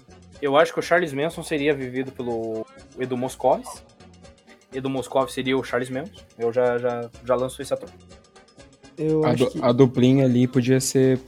Eu 0.41 0.57
acho 0.57 0.73
que 0.73 0.79
o 0.79 0.83
Charles 0.83 1.13
Manson 1.13 1.43
seria 1.43 1.73
vivido 1.73 2.11
pelo 2.11 2.65
Edu 2.99 3.15
Moscovis. 3.17 3.69
Edu 4.73 4.89
Moscovis 4.89 5.33
seria 5.33 5.57
o 5.57 5.63
Charles 5.63 5.89
Manson. 5.89 6.11
Eu 6.37 6.51
já, 6.51 6.77
já, 6.77 7.09
já 7.25 7.35
lanço 7.35 7.61
esse 7.61 7.73
ator. 7.73 7.89
Eu 8.97 9.23
A, 9.25 9.29
acho 9.29 9.45
du- 9.45 9.51
que 9.51 9.61
a 9.63 9.71
duplinha 9.71 10.25
ali 10.25 10.47
podia 10.47 10.79
ser 10.79 11.19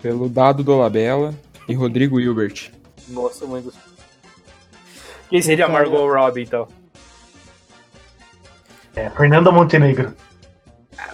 pelo 0.00 0.28
Dado 0.28 0.62
Dolabella 0.64 1.34
e 1.68 1.74
Rodrigo 1.74 2.18
Hilbert. 2.20 2.70
Nossa, 3.08 3.46
mãe 3.46 3.62
do 3.62 3.70
céu. 3.70 3.80
Quem 5.28 5.42
seria. 5.42 5.68
Margot 5.68 6.06
Robbie, 6.06 6.42
então? 6.42 6.68
É, 8.94 9.10
Fernanda 9.10 9.50
Montenegro. 9.50 10.14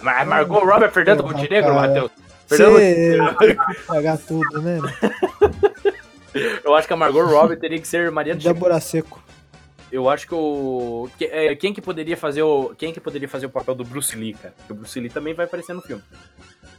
Mas 0.01 0.27
Margot 0.27 0.59
Robbie 0.59 0.85
é 0.85 0.89
Fernando 0.89 1.23
Porra, 1.23 1.37
Montenegro. 1.37 1.73
Matheus? 1.73 2.11
Fernando 2.47 2.73
você 2.73 3.55
pagar 3.87 4.17
tudo, 4.17 4.61
né? 4.61 4.79
Eu 6.63 6.75
acho 6.75 6.87
que 6.87 6.93
a 6.93 6.97
Margot 6.97 7.23
Robbie 7.25 7.57
teria 7.57 7.79
que 7.79 7.87
ser 7.87 8.09
Mariana 8.11 8.39
Débora 8.39 8.79
Seco. 8.79 9.21
Eu 9.91 10.09
acho 10.09 10.27
que 10.27 10.33
o. 10.33 11.07
é, 11.21 11.55
Quem 11.55 11.71
que 11.73 11.81
poderia 11.81 12.17
fazer 12.17 12.41
o. 12.41 12.73
Quem 12.75 12.91
que 12.91 12.99
poderia 12.99 13.29
fazer 13.29 13.45
o 13.45 13.49
papel 13.49 13.75
do 13.75 13.83
Bruce 13.83 14.15
Lee, 14.15 14.33
cara? 14.33 14.53
Porque 14.57 14.73
o 14.73 14.75
Bruce 14.75 14.99
Lee 14.99 15.09
também 15.09 15.35
vai 15.35 15.45
aparecer 15.45 15.73
no 15.73 15.81
filme. 15.81 16.01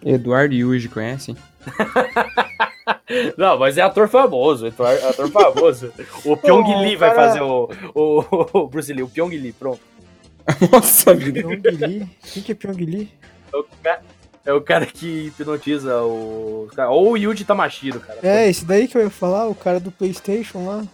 Eduardo 0.05 0.53
Yuji, 0.53 0.89
conhecem? 0.89 1.37
Não, 3.37 3.59
mas 3.59 3.79
é 3.79 3.83
ator 3.83 4.09
famoso, 4.09 4.67
ator, 4.67 4.87
ator 4.87 5.31
famoso. 5.31 5.93
O 6.25 6.37
Pyong 6.37 6.71
Ô, 6.75 6.83
Lee 6.83 6.97
vai 6.97 7.15
cara. 7.15 7.29
fazer 7.29 7.41
o, 7.43 7.71
o, 7.95 8.25
o 8.61 8.67
Bruce 8.69 8.93
Lee, 8.93 9.03
o 9.03 9.09
Pyong 9.09 9.31
Lee, 9.37 9.53
pronto. 9.53 9.81
Nossa 10.71 11.15
vida. 11.15 11.41
Pyong 11.43 11.63
Lee. 11.87 12.07
Quem 12.33 12.43
que 12.43 12.53
é 12.53 12.55
Pyong 12.55 12.77
Lee? 12.85 13.11
É 13.53 13.57
o, 13.57 13.65
ca- 13.83 14.01
é 14.47 14.53
o 14.53 14.61
cara 14.61 14.85
que 14.87 15.27
hipnotiza 15.29 16.03
o. 16.03 16.69
Ou 16.91 17.13
o 17.13 17.17
Yuji 17.17 17.45
Tamashiro, 17.45 18.01
cara. 18.01 18.19
É, 18.23 18.49
esse 18.49 18.65
daí 18.65 18.87
que 18.89 18.97
eu 18.99 19.03
ia 19.03 19.11
falar, 19.11 19.47
o 19.47 19.55
cara 19.55 19.81
do 19.81 19.91
Playstation 19.91 20.67
lá. 20.67 20.85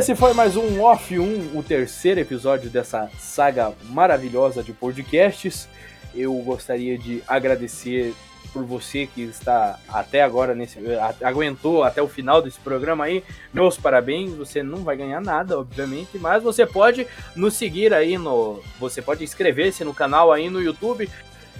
Esse 0.00 0.14
foi 0.14 0.32
mais 0.32 0.56
um 0.56 0.80
Off 0.82 1.18
1, 1.18 1.56
o 1.58 1.62
terceiro 1.62 2.20
episódio 2.20 2.70
dessa 2.70 3.10
saga 3.18 3.72
maravilhosa 3.84 4.62
de 4.62 4.72
podcasts. 4.72 5.68
Eu 6.14 6.32
gostaria 6.36 6.96
de 6.96 7.22
agradecer 7.28 8.14
por 8.52 8.64
você 8.64 9.06
que 9.06 9.20
está 9.22 9.78
até 9.88 10.22
agora 10.22 10.54
nesse 10.54 10.78
a- 10.96 11.14
aguentou 11.28 11.84
até 11.84 12.00
o 12.02 12.08
final 12.08 12.40
desse 12.40 12.58
programa 12.60 13.04
aí. 13.04 13.22
Meus 13.52 13.76
parabéns, 13.76 14.32
você 14.34 14.62
não 14.62 14.78
vai 14.78 14.96
ganhar 14.96 15.20
nada, 15.20 15.58
obviamente, 15.58 16.18
mas 16.18 16.42
você 16.42 16.64
pode 16.66 17.06
nos 17.36 17.54
seguir 17.54 17.92
aí 17.92 18.16
no, 18.16 18.60
você 18.78 19.02
pode 19.02 19.22
inscrever-se 19.22 19.84
no 19.84 19.92
canal 19.94 20.32
aí 20.32 20.48
no 20.48 20.62
YouTube 20.62 21.08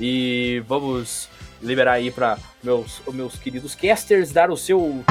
e 0.00 0.62
vamos 0.66 1.28
liberar 1.62 1.92
aí 1.92 2.10
para 2.10 2.38
meus 2.64 3.02
meus 3.12 3.36
queridos 3.38 3.74
casters 3.74 4.32
dar 4.32 4.50
o 4.50 4.56
seu 4.56 5.04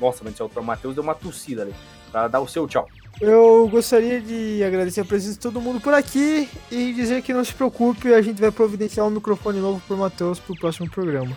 nossa, 0.00 0.24
mas 0.24 0.38
o 0.40 0.50
Matheus 0.62 0.94
deu 0.96 1.04
uma 1.04 1.14
tossida 1.14 1.62
ali. 1.62 1.74
Pra 2.12 2.28
dar 2.28 2.40
o 2.40 2.46
seu 2.46 2.68
tchau. 2.68 2.86
Eu 3.20 3.68
gostaria 3.68 4.20
de 4.20 4.62
agradecer 4.64 5.00
a 5.00 5.04
presença 5.04 5.34
de 5.34 5.40
todo 5.40 5.60
mundo 5.60 5.80
por 5.80 5.94
aqui 5.94 6.48
e 6.70 6.92
dizer 6.92 7.22
que 7.22 7.32
não 7.32 7.44
se 7.44 7.52
preocupe, 7.52 8.12
a 8.12 8.20
gente 8.22 8.40
vai 8.40 8.50
providenciar 8.50 9.06
um 9.06 9.10
microfone 9.10 9.58
novo 9.60 9.80
pro 9.86 9.96
Matheus 9.96 10.38
pro 10.38 10.54
próximo 10.56 10.88
programa. 10.90 11.34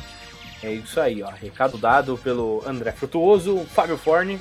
É 0.64 0.72
isso 0.72 1.00
aí, 1.00 1.22
ó. 1.24 1.30
Recado 1.30 1.78
dado 1.78 2.18
pelo 2.24 2.62
André 2.68 2.92
Frutuoso, 2.92 3.66
Fábio 3.74 3.98
Forne. 3.98 4.40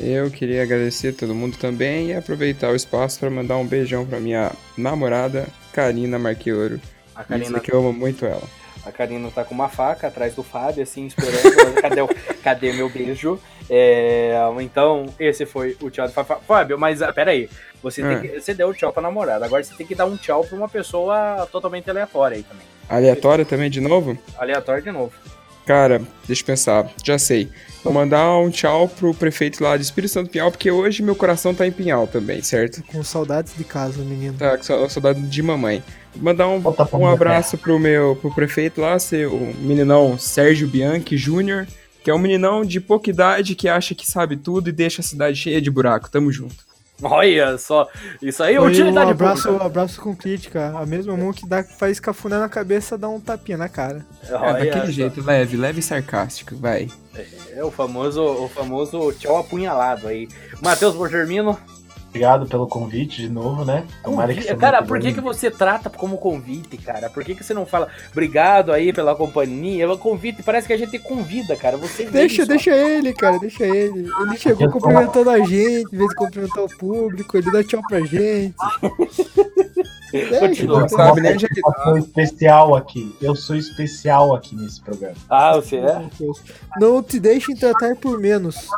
Eu 0.00 0.30
queria 0.30 0.62
agradecer 0.62 1.08
a 1.08 1.12
todo 1.12 1.34
mundo 1.34 1.56
também 1.56 2.08
e 2.08 2.14
aproveitar 2.14 2.70
o 2.70 2.76
espaço 2.76 3.20
para 3.20 3.30
mandar 3.30 3.56
um 3.56 3.66
beijão 3.66 4.04
pra 4.06 4.18
minha 4.20 4.50
namorada, 4.76 5.46
Karina 5.72 6.18
Marqueiro. 6.18 6.80
A 7.14 7.22
Karina, 7.24 7.46
dizer 7.48 7.60
que 7.60 7.72
eu 7.72 7.78
amo 7.80 7.92
muito 7.92 8.24
ela. 8.26 8.42
a 8.84 8.90
Karina 8.92 9.30
tá 9.30 9.44
com 9.44 9.54
uma 9.54 9.68
faca 9.68 10.08
atrás 10.08 10.34
do 10.34 10.42
Fábio, 10.42 10.82
assim, 10.82 11.06
esperando. 11.06 11.74
cadê, 11.80 12.00
o- 12.02 12.08
cadê 12.42 12.72
meu 12.72 12.88
beijo? 12.88 13.38
É, 13.70 14.34
então, 14.60 15.06
esse 15.18 15.46
foi 15.46 15.76
o 15.80 15.90
tchau 15.90 16.06
do 16.06 16.12
Fábio. 16.12 16.36
Fábio, 16.46 16.78
mas 16.78 17.00
ah, 17.02 17.12
pera 17.12 17.30
aí. 17.30 17.48
Você, 17.82 18.02
tem 18.02 18.12
Ah. 18.14 18.20
que- 18.20 18.40
você 18.40 18.54
deu 18.54 18.68
o 18.68 18.74
tchau 18.74 18.92
pra 18.92 19.02
namorada. 19.02 19.44
Agora 19.44 19.62
você 19.62 19.74
tem 19.74 19.86
que 19.86 19.94
dar 19.94 20.06
um 20.06 20.16
tchau 20.16 20.44
pra 20.44 20.56
uma 20.56 20.68
pessoa 20.68 21.46
totalmente 21.52 21.88
aleatória 21.90 22.36
aí 22.36 22.42
também. 22.42 22.64
Aleatória 22.88 23.44
também 23.44 23.70
de 23.70 23.80
novo? 23.80 24.16
Aleatória 24.38 24.82
de 24.82 24.90
novo. 24.90 25.12
Cara, 25.66 26.02
deixa 26.26 26.42
eu 26.42 26.46
pensar, 26.46 26.90
já 27.02 27.18
sei. 27.18 27.48
Vou 27.82 27.90
mandar 27.90 28.36
um 28.36 28.50
tchau 28.50 28.86
pro 28.86 29.14
prefeito 29.14 29.64
lá 29.64 29.78
de 29.78 29.82
Espírito 29.82 30.12
Santo 30.12 30.28
Pinhal, 30.30 30.50
porque 30.50 30.70
hoje 30.70 31.02
meu 31.02 31.16
coração 31.16 31.54
tá 31.54 31.66
em 31.66 31.72
Pinhal 31.72 32.06
também, 32.06 32.42
certo? 32.42 32.82
Com 32.84 33.02
saudades 33.02 33.54
de 33.56 33.64
casa, 33.64 34.02
menino. 34.02 34.36
Tá 34.38 34.58
com 34.58 34.62
sa- 34.62 34.86
saudade 34.90 35.22
de 35.22 35.42
mamãe. 35.42 35.82
Vou 36.14 36.24
mandar 36.24 36.48
um, 36.48 36.62
um 36.92 37.06
abraço 37.06 37.56
pro 37.56 37.78
meu 37.78 38.14
pro 38.16 38.34
prefeito 38.34 38.78
lá, 38.82 38.98
ser 38.98 39.26
o 39.26 39.38
meninão 39.58 40.18
Sérgio 40.18 40.68
Bianchi 40.68 41.16
Júnior, 41.16 41.66
que 42.04 42.10
é 42.10 42.14
um 42.14 42.18
meninão 42.18 42.64
de 42.64 42.78
pouca 42.80 43.08
idade 43.08 43.54
que 43.54 43.66
acha 43.66 43.94
que 43.94 44.06
sabe 44.06 44.36
tudo 44.36 44.68
e 44.68 44.72
deixa 44.72 45.00
a 45.00 45.04
cidade 45.04 45.36
cheia 45.38 45.60
de 45.60 45.70
buraco. 45.70 46.10
Tamo 46.10 46.30
junto. 46.30 46.54
Olha 47.02 47.58
só. 47.58 47.88
Isso 48.22 48.42
aí 48.42 48.54
é 48.54 48.58
Foi 48.58 48.68
um 48.68 48.70
utilidade 48.70 49.10
abraço, 49.10 49.44
pública. 49.44 49.64
abraço 49.64 50.00
com 50.00 50.14
crítica. 50.14 50.72
A 50.78 50.86
mesma 50.86 51.16
mão 51.16 51.32
que 51.32 51.48
dá, 51.48 51.64
faz 51.64 51.98
cafuné 51.98 52.38
na 52.38 52.48
cabeça 52.48 52.96
dá 52.96 53.08
um 53.08 53.18
tapinha 53.18 53.56
na 53.58 53.68
cara. 53.68 54.04
É, 54.28 54.34
Olha 54.34 54.52
daquele 54.52 54.86
só. 54.86 54.92
jeito, 54.92 55.20
leve, 55.24 55.56
leve 55.56 55.80
e 55.80 55.82
sarcástico, 55.82 56.54
vai. 56.54 56.88
É 57.52 57.64
o 57.64 57.70
famoso, 57.70 58.22
o 58.22 58.48
famoso 58.48 59.12
tchau 59.18 59.38
apunhalado 59.38 60.06
aí. 60.06 60.28
Matheus 60.62 60.94
Borgermino. 60.94 61.58
Obrigado 62.14 62.46
pelo 62.46 62.68
convite 62.68 63.22
de 63.22 63.28
novo, 63.28 63.64
né? 63.64 63.84
Tomara 64.04 64.32
que 64.32 64.40
semana 64.40 64.60
Cara, 64.60 64.82
por 64.84 65.00
que, 65.00 65.12
que 65.12 65.20
você 65.20 65.50
trata 65.50 65.90
como 65.90 66.16
convite, 66.16 66.76
cara? 66.76 67.10
Por 67.10 67.24
que, 67.24 67.34
que 67.34 67.42
você 67.42 67.52
não 67.52 67.66
fala 67.66 67.88
obrigado 68.12 68.70
aí 68.70 68.92
pela 68.92 69.16
companhia? 69.16 69.84
É 69.84 69.96
convite, 69.96 70.40
parece 70.40 70.68
que 70.68 70.72
a 70.72 70.76
gente 70.76 70.96
convida, 71.00 71.56
cara. 71.56 71.76
Você 71.76 72.04
Deixa, 72.04 72.46
só. 72.46 72.48
deixa 72.50 72.70
ele, 72.70 73.12
cara, 73.12 73.36
deixa 73.40 73.66
ele. 73.66 74.08
Ele 74.20 74.36
chegou 74.36 74.70
cumprimentando 74.70 75.28
a 75.28 75.40
gente, 75.40 75.92
em 75.92 75.98
vez 75.98 76.08
de 76.08 76.14
cumprimentar 76.14 76.62
o 76.62 76.68
público, 76.78 77.36
ele 77.36 77.50
dá 77.50 77.64
tchau 77.64 77.82
pra 77.88 77.98
gente. 77.98 78.54
Deixa, 80.12 80.38
Continua. 80.38 80.80
Não 80.82 80.88
sabe 80.88 81.20
nem 81.20 81.32
onde 81.32 81.48
que 81.48 81.58
Eu 81.58 81.74
sou 81.82 81.98
especial 81.98 82.76
aqui. 82.76 83.16
Eu 83.20 83.34
sou 83.34 83.56
especial 83.56 84.36
aqui 84.36 84.54
nesse 84.54 84.80
programa. 84.80 85.16
Ah, 85.28 85.56
você 85.56 85.78
é? 85.78 86.00
Não 86.78 87.02
te 87.02 87.18
deixem 87.18 87.56
tratar 87.56 87.96
por 87.96 88.20
menos. 88.20 88.68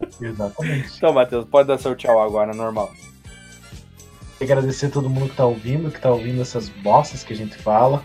Exatamente. 0.20 0.90
Então, 0.96 1.12
Matheus, 1.12 1.44
pode 1.44 1.68
dar 1.68 1.78
seu 1.78 1.94
tchau 1.94 2.20
agora, 2.20 2.52
normal. 2.54 2.92
Agradecer 4.40 4.86
a 4.86 4.90
todo 4.90 5.10
mundo 5.10 5.28
que 5.28 5.36
tá 5.36 5.44
ouvindo, 5.44 5.90
que 5.90 6.00
tá 6.00 6.10
ouvindo 6.10 6.40
essas 6.40 6.68
bostas 6.68 7.22
que 7.22 7.32
a 7.32 7.36
gente 7.36 7.56
fala. 7.56 8.02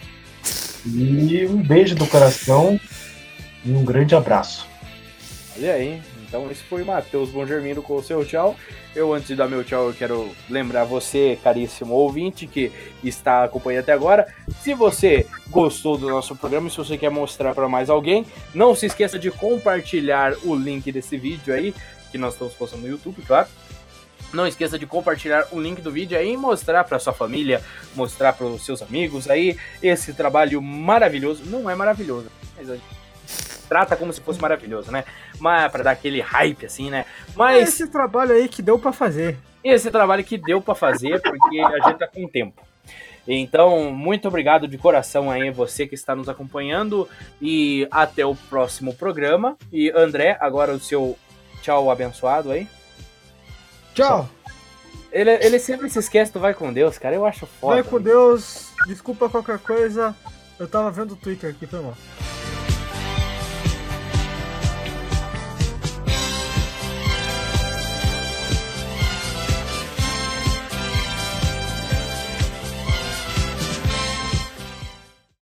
E 0.85 1.45
um 1.47 1.63
beijo 1.63 1.95
do 1.95 2.05
coração 2.07 2.79
e 3.63 3.71
um 3.71 3.85
grande 3.85 4.15
abraço. 4.15 4.67
Olha 5.57 5.73
aí. 5.73 6.01
Então, 6.27 6.49
esse 6.49 6.63
foi 6.63 6.81
o 6.81 6.85
Matheus 6.85 7.29
Bongermino 7.29 7.81
com 7.81 7.95
o 7.95 8.03
seu 8.03 8.25
tchau. 8.25 8.55
Eu, 8.95 9.13
antes 9.13 9.27
de 9.27 9.35
dar 9.35 9.47
meu 9.47 9.63
tchau, 9.63 9.87
eu 9.87 9.93
quero 9.93 10.31
lembrar 10.49 10.83
você, 10.83 11.37
caríssimo 11.43 11.93
ouvinte, 11.93 12.47
que 12.47 12.71
está 13.03 13.43
acompanhando 13.43 13.83
até 13.83 13.93
agora. 13.93 14.27
Se 14.61 14.73
você 14.73 15.27
gostou 15.49 15.97
do 15.97 16.09
nosso 16.09 16.35
programa 16.35 16.67
e 16.67 16.71
se 16.71 16.77
você 16.77 16.97
quer 16.97 17.11
mostrar 17.11 17.53
para 17.53 17.69
mais 17.69 17.89
alguém, 17.89 18.25
não 18.53 18.73
se 18.73 18.87
esqueça 18.87 19.19
de 19.19 19.29
compartilhar 19.29 20.33
o 20.43 20.55
link 20.55 20.91
desse 20.91 21.17
vídeo 21.17 21.53
aí, 21.53 21.73
que 22.11 22.17
nós 22.17 22.33
estamos 22.33 22.53
postando 22.53 22.83
no 22.83 22.89
YouTube, 22.89 23.21
claro. 23.21 23.47
Não 24.33 24.47
esqueça 24.47 24.77
de 24.77 24.85
compartilhar 24.85 25.47
o 25.51 25.59
link 25.59 25.81
do 25.81 25.91
vídeo 25.91 26.17
aí 26.17 26.33
e 26.33 26.37
mostrar 26.37 26.83
para 26.83 26.99
sua 26.99 27.13
família, 27.13 27.61
mostrar 27.95 28.33
para 28.33 28.47
os 28.47 28.65
seus 28.65 28.81
amigos 28.81 29.29
aí 29.29 29.57
esse 29.81 30.13
trabalho 30.13 30.61
maravilhoso. 30.61 31.43
Não 31.45 31.69
é 31.69 31.75
maravilhoso, 31.75 32.27
mas 32.57 32.69
a 32.69 32.73
gente 32.73 32.94
trata 33.67 33.95
como 33.95 34.13
se 34.13 34.21
fosse 34.21 34.41
maravilhoso, 34.41 34.91
né? 34.91 35.03
Mas 35.39 35.71
para 35.71 35.83
dar 35.83 35.91
aquele 35.91 36.21
hype 36.21 36.65
assim, 36.65 36.89
né? 36.89 37.05
Mas 37.35 37.69
Esse 37.69 37.87
trabalho 37.87 38.33
aí 38.33 38.47
que 38.47 38.61
deu 38.61 38.77
pra 38.79 38.91
fazer. 38.91 39.37
esse 39.63 39.89
trabalho 39.91 40.23
que 40.23 40.37
deu 40.37 40.61
para 40.61 40.75
fazer, 40.75 41.21
porque 41.21 41.59
a 41.59 41.87
gente 41.87 41.99
tá 41.99 42.07
com 42.07 42.27
tempo. 42.27 42.61
Então, 43.27 43.91
muito 43.91 44.27
obrigado 44.27 44.67
de 44.67 44.77
coração 44.77 45.31
aí 45.31 45.49
você 45.49 45.87
que 45.87 45.95
está 45.95 46.15
nos 46.15 46.29
acompanhando 46.29 47.09
e 47.41 47.87
até 47.89 48.23
o 48.25 48.35
próximo 48.35 48.93
programa. 48.93 49.57
E 49.71 49.89
André, 49.89 50.37
agora 50.39 50.71
o 50.71 50.79
seu 50.79 51.17
tchau 51.61 51.89
abençoado 51.89 52.51
aí. 52.51 52.67
Tchau. 53.95 54.29
Ele, 55.11 55.31
ele 55.31 55.57
sempre 55.59 55.89
se 55.89 55.97
esquece 55.97 56.31
do 56.31 56.39
vai 56.39 56.53
com 56.53 56.71
Deus, 56.71 56.97
cara. 56.97 57.15
Eu 57.15 57.25
acho 57.25 57.47
foda. 57.47 57.81
Vai 57.81 57.83
com 57.83 57.99
Deus. 57.99 58.67
Desculpa 58.85 59.29
qualquer 59.29 59.57
coisa. 59.59 60.13
Eu 60.59 60.67
tava 60.67 60.91
vendo 60.91 61.13
o 61.13 61.15
Twitter 61.17 61.49
aqui, 61.49 61.65
foi 61.65 61.81
mal. 61.81 61.95